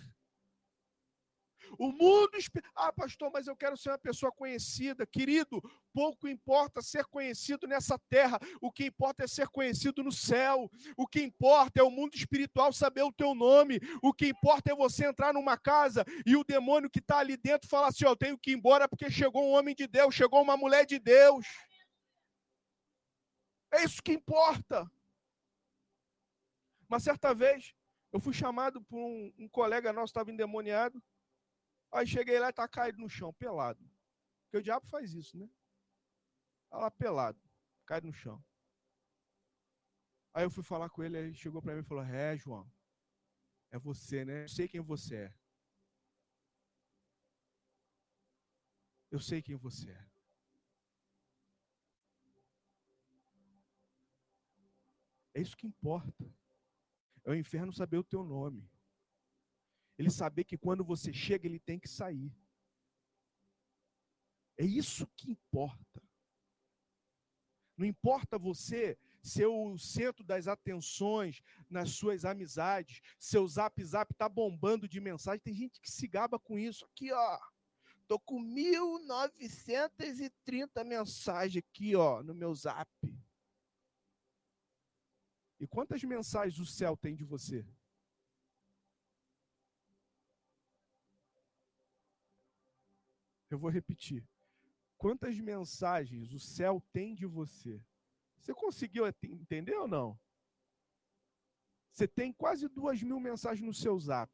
O 1.77 1.91
mundo. 1.91 2.31
Ah, 2.75 2.91
pastor, 2.91 3.29
mas 3.31 3.47
eu 3.47 3.55
quero 3.55 3.77
ser 3.77 3.89
uma 3.89 3.97
pessoa 3.97 4.31
conhecida. 4.31 5.05
Querido, 5.05 5.61
pouco 5.93 6.27
importa 6.27 6.81
ser 6.81 7.05
conhecido 7.05 7.67
nessa 7.67 7.97
terra. 8.09 8.39
O 8.61 8.71
que 8.71 8.85
importa 8.85 9.23
é 9.23 9.27
ser 9.27 9.47
conhecido 9.49 10.03
no 10.03 10.11
céu. 10.11 10.69
O 10.97 11.07
que 11.07 11.21
importa 11.21 11.79
é 11.79 11.83
o 11.83 11.91
mundo 11.91 12.15
espiritual 12.15 12.71
saber 12.73 13.03
o 13.03 13.11
teu 13.11 13.33
nome. 13.33 13.79
O 14.01 14.13
que 14.13 14.27
importa 14.27 14.71
é 14.71 14.75
você 14.75 15.05
entrar 15.05 15.33
numa 15.33 15.57
casa 15.57 16.05
e 16.25 16.35
o 16.35 16.43
demônio 16.43 16.89
que 16.89 16.99
está 16.99 17.19
ali 17.19 17.37
dentro 17.37 17.69
falar 17.69 17.87
assim: 17.87 18.05
ó, 18.05 18.09
eu 18.09 18.15
tenho 18.15 18.37
que 18.37 18.51
ir 18.51 18.55
embora 18.55 18.87
porque 18.87 19.09
chegou 19.09 19.43
um 19.43 19.51
homem 19.51 19.75
de 19.75 19.87
Deus, 19.87 20.15
chegou 20.15 20.41
uma 20.41 20.57
mulher 20.57 20.85
de 20.85 20.99
Deus. 20.99 21.45
É 23.73 23.83
isso 23.83 24.01
que 24.03 24.11
importa. 24.11 24.89
Uma 26.89 26.99
certa 26.99 27.33
vez, 27.33 27.73
eu 28.11 28.19
fui 28.19 28.33
chamado 28.33 28.81
por 28.81 28.99
um, 28.99 29.33
um 29.39 29.47
colega 29.47 29.93
nosso, 29.93 30.11
estava 30.11 30.29
endemoniado. 30.29 31.01
Aí 31.91 32.07
cheguei 32.07 32.39
lá 32.39 32.49
e 32.49 32.53
tá 32.53 32.67
caído 32.67 32.99
no 32.99 33.09
chão, 33.09 33.33
pelado. 33.33 33.83
Porque 34.43 34.57
o 34.57 34.63
diabo 34.63 34.85
faz 34.87 35.13
isso, 35.13 35.37
né? 35.37 35.49
Tá 36.69 36.77
lá 36.77 36.89
pelado, 36.89 37.39
caído 37.85 38.07
no 38.07 38.13
chão. 38.13 38.43
Aí 40.33 40.45
eu 40.45 40.49
fui 40.51 40.63
falar 40.63 40.89
com 40.89 41.03
ele, 41.03 41.17
ele 41.17 41.33
chegou 41.33 41.61
para 41.61 41.73
mim 41.75 41.81
e 41.81 41.83
falou: 41.83 42.03
É, 42.05 42.37
João, 42.37 42.71
é 43.69 43.77
você, 43.77 44.23
né? 44.23 44.43
Eu 44.43 44.49
sei 44.49 44.67
quem 44.67 44.79
você 44.79 45.15
é. 45.15 45.35
Eu 49.11 49.19
sei 49.19 49.41
quem 49.41 49.57
você 49.57 49.91
é. 49.91 50.11
É 55.33 55.41
isso 55.41 55.57
que 55.57 55.67
importa. 55.67 56.33
É 57.25 57.31
o 57.31 57.35
inferno 57.35 57.73
saber 57.73 57.97
o 57.97 58.03
teu 58.03 58.23
nome. 58.23 58.70
Ele 60.01 60.09
saber 60.09 60.43
que 60.45 60.57
quando 60.57 60.83
você 60.83 61.13
chega, 61.13 61.45
ele 61.45 61.59
tem 61.59 61.79
que 61.79 61.87
sair. 61.87 62.35
É 64.57 64.65
isso 64.65 65.05
que 65.15 65.29
importa. 65.29 66.01
Não 67.77 67.85
importa 67.85 68.39
você 68.39 68.97
ser 69.21 69.45
o 69.45 69.77
centro 69.77 70.23
das 70.23 70.47
atenções 70.47 71.43
nas 71.69 71.91
suas 71.91 72.25
amizades, 72.25 72.99
seu 73.19 73.47
zap 73.47 73.83
zap 73.83 74.11
tá 74.15 74.27
bombando 74.27 74.87
de 74.87 74.99
mensagem. 74.99 75.39
Tem 75.39 75.53
gente 75.53 75.79
que 75.79 75.91
se 75.91 76.07
gaba 76.07 76.39
com 76.39 76.57
isso. 76.57 76.83
Aqui, 76.85 77.11
ó. 77.11 77.39
Tô 78.07 78.19
com 78.19 78.39
1930 78.39 80.83
mensagens 80.83 81.63
aqui, 81.63 81.95
ó, 81.95 82.23
no 82.23 82.33
meu 82.33 82.55
zap. 82.55 82.89
E 85.59 85.67
quantas 85.67 86.03
mensagens 86.03 86.59
o 86.59 86.65
céu 86.65 86.97
tem 86.97 87.15
de 87.15 87.23
você? 87.23 87.63
Eu 93.51 93.59
vou 93.59 93.69
repetir. 93.69 94.25
Quantas 94.97 95.37
mensagens 95.37 96.31
o 96.31 96.39
céu 96.39 96.81
tem 96.93 97.13
de 97.13 97.25
você? 97.25 97.83
Você 98.39 98.53
conseguiu 98.53 99.05
entender 99.07 99.75
ou 99.75 99.87
não? 99.87 100.17
Você 101.91 102.07
tem 102.07 102.31
quase 102.31 102.69
duas 102.69 103.03
mil 103.03 103.19
mensagens 103.19 103.65
no 103.65 103.73
seu 103.73 103.99
zap. 103.99 104.31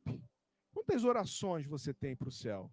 Quantas 0.72 1.04
orações 1.04 1.66
você 1.66 1.94
tem 1.94 2.16
para 2.16 2.30
o 2.30 2.32
céu? 2.32 2.72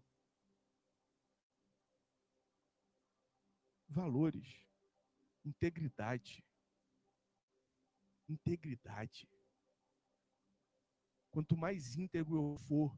Valores, 3.88 4.68
integridade. 5.42 6.44
Integridade. 8.28 9.26
Quanto 11.30 11.56
mais 11.56 11.96
íntegro 11.96 12.52
eu 12.52 12.56
for, 12.58 12.96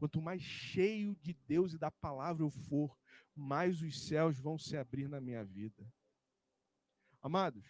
quanto 0.00 0.22
mais 0.22 0.40
cheio 0.40 1.14
de 1.16 1.34
Deus 1.46 1.74
e 1.74 1.78
da 1.78 1.90
palavra 1.90 2.42
eu 2.42 2.50
for, 2.50 2.98
mais 3.36 3.82
os 3.82 4.06
céus 4.06 4.40
vão 4.40 4.56
se 4.56 4.74
abrir 4.74 5.06
na 5.08 5.20
minha 5.20 5.44
vida. 5.44 5.86
Amados, 7.20 7.66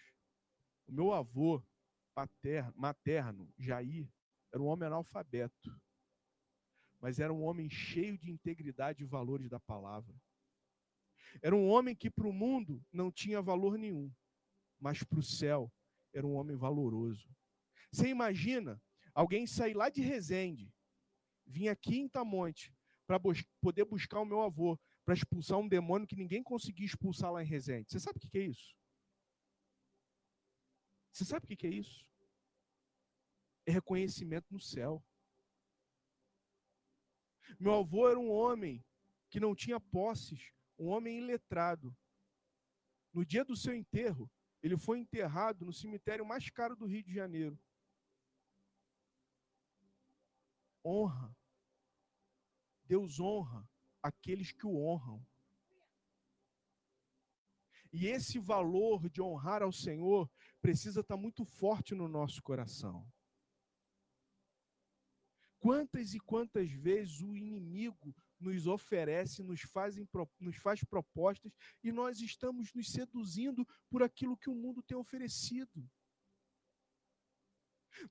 o 0.87 0.93
meu 0.93 1.11
avô 1.11 1.61
paterno, 2.15 2.73
materno, 2.73 3.53
Jair, 3.59 4.09
era 4.49 4.63
um 4.63 4.67
homem 4.67 4.87
analfabeto, 4.87 5.77
mas 7.01 7.19
era 7.19 7.33
um 7.33 7.43
homem 7.43 7.69
cheio 7.69 8.17
de 8.17 8.31
integridade 8.31 9.03
e 9.03 9.05
valores 9.05 9.49
da 9.49 9.59
palavra. 9.59 10.15
Era 11.41 11.53
um 11.53 11.67
homem 11.67 11.93
que 11.93 12.09
para 12.09 12.27
o 12.27 12.33
mundo 12.33 12.81
não 12.93 13.11
tinha 13.11 13.41
valor 13.41 13.77
nenhum, 13.77 14.09
mas 14.79 15.03
para 15.03 15.19
o 15.19 15.23
céu 15.23 15.69
era 16.13 16.25
um 16.25 16.35
homem 16.35 16.55
valoroso. 16.55 17.29
Você 17.91 18.07
imagina 18.07 18.81
alguém 19.13 19.45
sair 19.45 19.73
lá 19.73 19.89
de 19.89 20.01
Resende, 20.01 20.73
vir 21.51 21.69
aqui 21.69 21.97
em 21.99 22.09
Tamonte, 22.09 22.73
para 23.05 23.19
bus 23.19 23.43
poder 23.59 23.85
buscar 23.85 24.21
o 24.21 24.25
meu 24.25 24.41
avô, 24.41 24.79
para 25.03 25.13
expulsar 25.13 25.57
um 25.57 25.67
demônio 25.67 26.07
que 26.07 26.15
ninguém 26.15 26.41
conseguia 26.41 26.85
expulsar 26.85 27.31
lá 27.31 27.43
em 27.43 27.45
Resende. 27.45 27.91
Você 27.91 27.99
sabe 27.99 28.17
o 28.17 28.21
que 28.21 28.37
é 28.37 28.43
isso? 28.43 28.75
Você 31.11 31.25
sabe 31.25 31.45
o 31.45 31.57
que 31.57 31.67
é 31.67 31.69
isso? 31.69 32.07
É 33.65 33.71
reconhecimento 33.71 34.47
no 34.49 34.59
céu. 34.59 35.03
Meu 37.59 37.75
avô 37.75 38.07
era 38.07 38.17
um 38.17 38.31
homem 38.31 38.83
que 39.29 39.39
não 39.39 39.53
tinha 39.53 39.79
posses, 39.79 40.51
um 40.79 40.87
homem 40.87 41.17
iletrado. 41.17 41.95
No 43.13 43.25
dia 43.25 43.43
do 43.43 43.57
seu 43.57 43.75
enterro, 43.75 44.31
ele 44.63 44.77
foi 44.77 44.99
enterrado 44.99 45.65
no 45.65 45.73
cemitério 45.73 46.25
mais 46.25 46.49
caro 46.49 46.75
do 46.75 46.85
Rio 46.85 47.03
de 47.03 47.13
Janeiro. 47.13 47.59
Honra. 50.83 51.35
Deus 52.91 53.21
honra 53.21 53.65
aqueles 54.03 54.51
que 54.51 54.67
o 54.67 54.75
honram. 54.75 55.25
E 57.93 58.07
esse 58.07 58.37
valor 58.37 59.09
de 59.09 59.21
honrar 59.21 59.63
ao 59.63 59.71
Senhor 59.71 60.29
precisa 60.61 60.99
estar 60.99 61.15
muito 61.15 61.45
forte 61.45 61.95
no 61.95 62.09
nosso 62.09 62.43
coração. 62.43 63.09
Quantas 65.57 66.13
e 66.13 66.19
quantas 66.19 66.69
vezes 66.69 67.21
o 67.21 67.33
inimigo 67.33 68.13
nos 68.37 68.67
oferece, 68.67 69.41
nos, 69.41 69.61
fazem, 69.61 70.05
nos 70.37 70.57
faz 70.57 70.83
propostas 70.83 71.53
e 71.81 71.93
nós 71.93 72.19
estamos 72.19 72.73
nos 72.73 72.91
seduzindo 72.91 73.65
por 73.89 74.03
aquilo 74.03 74.35
que 74.35 74.49
o 74.49 74.55
mundo 74.55 74.83
tem 74.83 74.97
oferecido. 74.97 75.89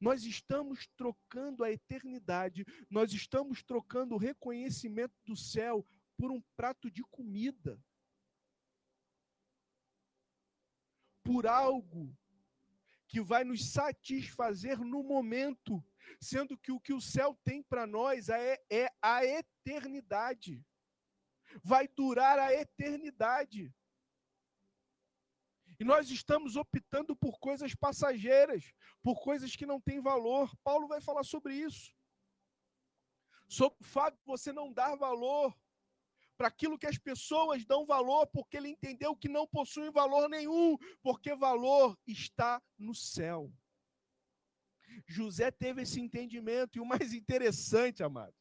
Nós 0.01 0.25
estamos 0.25 0.87
trocando 0.97 1.65
a 1.65 1.71
eternidade, 1.71 2.65
nós 2.91 3.13
estamos 3.13 3.63
trocando 3.63 4.15
o 4.15 4.19
reconhecimento 4.19 5.15
do 5.25 5.37
céu 5.37 5.87
por 6.17 6.31
um 6.31 6.41
prato 6.55 6.91
de 6.91 7.03
comida. 7.05 7.83
Por 11.25 11.47
algo 11.47 12.15
que 13.09 13.21
vai 13.21 13.43
nos 13.43 13.73
satisfazer 13.73 14.79
no 14.79 15.03
momento, 15.03 15.85
sendo 16.21 16.57
que 16.57 16.71
o 16.71 16.79
que 16.79 16.93
o 16.93 17.01
céu 17.01 17.37
tem 17.43 17.63
para 17.63 17.87
nós 17.87 18.29
é, 18.29 18.57
é 18.71 18.89
a 19.03 19.25
eternidade. 19.25 20.65
Vai 21.65 21.89
durar 21.89 22.39
a 22.39 22.55
eternidade. 22.55 23.75
E 25.81 25.85
nós 25.85 26.11
estamos 26.11 26.57
optando 26.57 27.17
por 27.17 27.39
coisas 27.39 27.75
passageiras, 27.75 28.71
por 29.03 29.19
coisas 29.23 29.57
que 29.57 29.65
não 29.65 29.81
têm 29.81 29.99
valor. 29.99 30.55
Paulo 30.63 30.87
vai 30.87 31.01
falar 31.01 31.25
sobre 31.25 31.55
isso. 31.55 31.95
Sobre 33.49 33.79
o 33.81 33.85
fato 33.85 34.15
de 34.19 34.25
você 34.27 34.53
não 34.53 34.71
dar 34.71 34.95
valor 34.95 35.59
para 36.37 36.49
aquilo 36.49 36.79
que 36.79 36.87
as 36.87 36.99
pessoas 36.99 37.65
dão 37.65 37.87
valor, 37.87 38.27
porque 38.27 38.59
ele 38.59 38.69
entendeu 38.69 39.17
que 39.17 39.29
não 39.29 39.47
possui 39.47 39.91
valor 39.91 40.29
nenhum, 40.29 40.77
porque 41.03 41.35
valor 41.35 41.99
está 42.07 42.63
no 42.79 42.95
céu. 42.95 43.51
José 45.07 45.51
teve 45.51 45.83
esse 45.83 45.99
entendimento, 45.99 46.77
e 46.77 46.81
o 46.81 46.87
mais 46.87 47.15
interessante, 47.15 48.03
amados, 48.03 48.39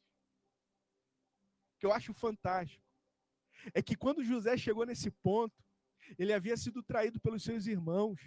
que 1.79 1.85
eu 1.85 1.93
acho 1.93 2.13
fantástico, 2.13 2.83
é 3.73 3.81
que 3.81 3.95
quando 3.95 4.23
José 4.23 4.57
chegou 4.57 4.85
nesse 4.85 5.09
ponto, 5.09 5.55
ele 6.17 6.33
havia 6.33 6.57
sido 6.57 6.81
traído 6.81 7.19
pelos 7.19 7.43
seus 7.43 7.67
irmãos. 7.67 8.19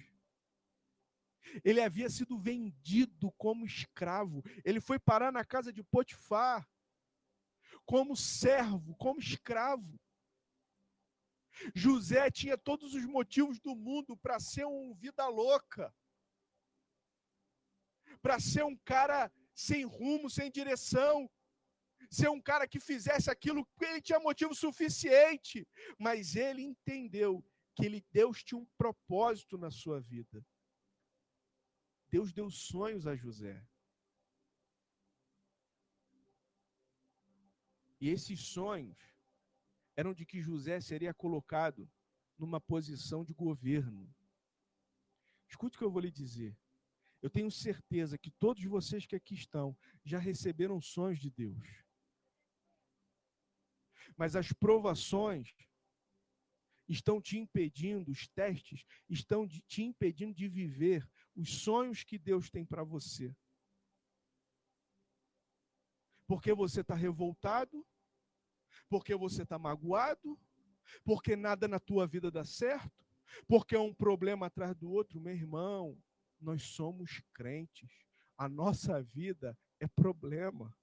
Ele 1.64 1.80
havia 1.80 2.08
sido 2.08 2.38
vendido 2.38 3.32
como 3.32 3.66
escravo. 3.66 4.42
Ele 4.64 4.80
foi 4.80 4.98
parar 4.98 5.32
na 5.32 5.44
casa 5.44 5.72
de 5.72 5.82
Potifar 5.82 6.68
como 7.84 8.16
servo, 8.16 8.94
como 8.96 9.20
escravo. 9.20 9.98
José 11.74 12.30
tinha 12.30 12.56
todos 12.56 12.94
os 12.94 13.04
motivos 13.04 13.60
do 13.60 13.74
mundo 13.74 14.16
para 14.16 14.40
ser 14.40 14.64
um 14.64 14.94
vida 14.94 15.26
louca, 15.28 15.94
para 18.22 18.40
ser 18.40 18.64
um 18.64 18.76
cara 18.78 19.30
sem 19.54 19.84
rumo, 19.84 20.30
sem 20.30 20.50
direção, 20.50 21.30
ser 22.10 22.28
um 22.30 22.40
cara 22.40 22.66
que 22.66 22.80
fizesse 22.80 23.30
aquilo 23.30 23.68
ele 23.80 24.00
tinha 24.00 24.18
motivo 24.18 24.54
suficiente, 24.54 25.66
mas 25.98 26.36
ele 26.36 26.62
entendeu 26.62 27.44
que 27.74 27.84
ele, 27.84 28.04
Deus 28.12 28.42
tinha 28.42 28.58
um 28.58 28.66
propósito 28.76 29.56
na 29.56 29.70
sua 29.70 30.00
vida. 30.00 30.44
Deus 32.08 32.32
deu 32.32 32.50
sonhos 32.50 33.06
a 33.06 33.16
José. 33.16 33.66
E 38.00 38.08
esses 38.08 38.40
sonhos 38.40 38.98
eram 39.96 40.12
de 40.12 40.26
que 40.26 40.40
José 40.40 40.80
seria 40.80 41.14
colocado 41.14 41.90
numa 42.36 42.60
posição 42.60 43.24
de 43.24 43.32
governo. 43.32 44.12
Escute 45.48 45.76
o 45.76 45.78
que 45.78 45.84
eu 45.84 45.90
vou 45.90 46.00
lhe 46.00 46.10
dizer. 46.10 46.58
Eu 47.20 47.30
tenho 47.30 47.50
certeza 47.50 48.18
que 48.18 48.30
todos 48.32 48.64
vocês 48.64 49.06
que 49.06 49.14
aqui 49.14 49.34
estão 49.34 49.76
já 50.04 50.18
receberam 50.18 50.80
sonhos 50.80 51.20
de 51.20 51.30
Deus. 51.30 51.84
Mas 54.16 54.34
as 54.34 54.52
provações 54.52 55.54
estão 56.92 57.20
te 57.20 57.38
impedindo, 57.38 58.10
os 58.10 58.28
testes 58.28 58.84
estão 59.08 59.48
te 59.48 59.82
impedindo 59.82 60.34
de 60.34 60.48
viver 60.48 61.08
os 61.34 61.62
sonhos 61.62 62.04
que 62.04 62.18
Deus 62.18 62.50
tem 62.50 62.64
para 62.64 62.84
você. 62.84 63.34
Porque 66.26 66.52
você 66.52 66.82
está 66.82 66.94
revoltado, 66.94 67.86
porque 68.88 69.14
você 69.14 69.42
está 69.42 69.58
magoado, 69.58 70.38
porque 71.04 71.34
nada 71.34 71.66
na 71.66 71.80
tua 71.80 72.06
vida 72.06 72.30
dá 72.30 72.44
certo, 72.44 73.04
porque 73.48 73.74
é 73.74 73.80
um 73.80 73.94
problema 73.94 74.46
atrás 74.46 74.76
do 74.76 74.90
outro, 74.90 75.20
meu 75.20 75.34
irmão. 75.34 75.98
Nós 76.40 76.62
somos 76.62 77.22
crentes, 77.32 77.90
a 78.36 78.48
nossa 78.48 79.02
vida 79.02 79.58
é 79.80 79.86
problema. 79.86 80.76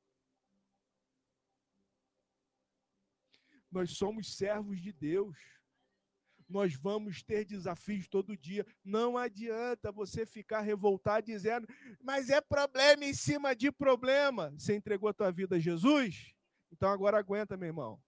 Nós 3.72 3.92
somos 3.92 4.36
servos 4.36 4.82
de 4.82 4.92
Deus. 4.92 5.59
Nós 6.50 6.74
vamos 6.74 7.22
ter 7.22 7.46
desafios 7.46 8.08
todo 8.08 8.36
dia. 8.36 8.66
Não 8.84 9.18
adianta 9.18 9.92
você 9.92 10.26
ficar 10.26 10.62
revoltado 10.62 11.28
dizendo, 11.28 11.68
mas 12.02 12.30
é 12.30 12.42
problema 12.42 13.06
em 13.06 13.14
cima 13.14 13.56
de 13.56 13.72
problema. 13.72 14.50
Você 14.58 14.76
entregou 14.76 15.10
a 15.10 15.14
tua 15.14 15.32
vida 15.32 15.58
a 15.58 15.60
Jesus? 15.60 16.34
Então 16.72 16.90
agora 16.90 17.20
aguenta, 17.20 17.56
meu 17.56 17.68
irmão. 17.68 18.02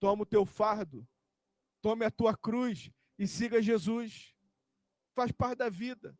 Toma 0.00 0.22
o 0.22 0.26
teu 0.26 0.46
fardo, 0.46 1.06
tome 1.82 2.04
a 2.04 2.10
tua 2.10 2.36
cruz 2.36 2.90
e 3.18 3.26
siga 3.28 3.60
Jesus. 3.60 4.34
Faz 5.14 5.30
parte 5.30 5.58
da 5.58 5.68
vida. 5.68 6.16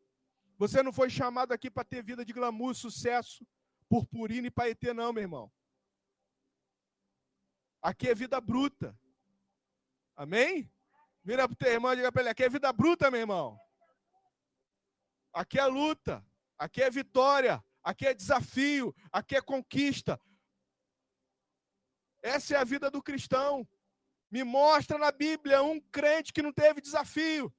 Você 0.58 0.82
não 0.82 0.92
foi 0.92 1.08
chamado 1.08 1.52
aqui 1.52 1.70
para 1.70 1.84
ter 1.84 2.02
vida 2.02 2.24
de 2.24 2.32
glamour, 2.32 2.74
sucesso, 2.74 3.46
purpurina 3.88 4.46
e 4.46 4.50
paetê, 4.50 4.92
não, 4.92 5.12
meu 5.12 5.22
irmão. 5.22 5.52
Aqui 7.82 8.08
é 8.08 8.14
vida 8.14 8.40
bruta. 8.40 8.98
Amém? 10.16 10.70
Vira 11.22 11.46
para 11.46 11.54
o 11.54 11.56
teu 11.56 11.72
irmão 11.72 11.92
e 11.92 11.96
diga 11.96 12.10
para 12.10 12.22
ele: 12.22 12.30
aqui 12.30 12.44
é 12.44 12.48
vida 12.48 12.72
bruta, 12.72 13.10
meu 13.10 13.20
irmão. 13.20 13.60
Aqui 15.32 15.58
é 15.58 15.66
luta. 15.66 16.24
Aqui 16.58 16.82
é 16.82 16.88
vitória 16.88 17.62
aqui 17.86 18.04
é 18.04 18.12
desafio, 18.12 18.92
aqui 19.12 19.36
é 19.36 19.40
conquista. 19.40 20.20
Essa 22.20 22.56
é 22.56 22.58
a 22.58 22.64
vida 22.64 22.90
do 22.90 23.00
cristão. 23.00 23.66
Me 24.28 24.42
mostra 24.42 24.98
na 24.98 25.12
Bíblia 25.12 25.62
um 25.62 25.80
crente 25.80 26.32
que 26.32 26.42
não 26.42 26.52
teve 26.52 26.80
desafio. 26.80 27.54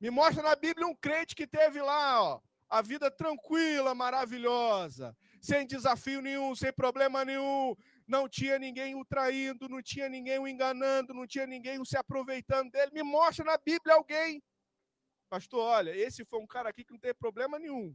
Me 0.00 0.10
mostra 0.10 0.42
na 0.42 0.56
Bíblia 0.56 0.88
um 0.88 0.94
crente 0.94 1.36
que 1.36 1.46
teve 1.46 1.80
lá, 1.80 2.20
ó, 2.20 2.40
a 2.68 2.82
vida 2.82 3.08
tranquila, 3.10 3.94
maravilhosa, 3.94 5.16
sem 5.40 5.64
desafio 5.64 6.20
nenhum, 6.20 6.54
sem 6.56 6.72
problema 6.72 7.24
nenhum, 7.24 7.76
não 8.08 8.26
tinha 8.26 8.58
ninguém 8.58 8.94
o 8.94 9.04
traindo, 9.04 9.68
não 9.68 9.82
tinha 9.82 10.08
ninguém 10.08 10.38
o 10.38 10.48
enganando, 10.48 11.12
não 11.12 11.26
tinha 11.26 11.46
ninguém 11.46 11.78
o 11.78 11.84
se 11.84 11.96
aproveitando 11.96 12.70
dele. 12.70 12.90
Me 12.92 13.02
mostra 13.02 13.44
na 13.44 13.58
Bíblia 13.58 13.94
alguém. 13.94 14.42
Pastor, 15.28 15.60
olha, 15.60 15.94
esse 15.94 16.24
foi 16.24 16.40
um 16.40 16.46
cara 16.46 16.70
aqui 16.70 16.84
que 16.84 16.92
não 16.92 16.98
teve 16.98 17.14
problema 17.14 17.58
nenhum. 17.58 17.94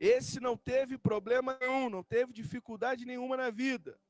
Esse 0.00 0.40
não 0.40 0.56
teve 0.56 0.98
problema 0.98 1.56
nenhum, 1.60 1.88
não 1.90 2.02
teve 2.02 2.32
dificuldade 2.32 3.04
nenhuma 3.04 3.36
na 3.36 3.50
vida. 3.50 4.00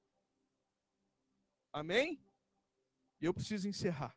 Amém? 1.72 2.24
Eu 3.20 3.34
preciso 3.34 3.68
encerrar. 3.68 4.16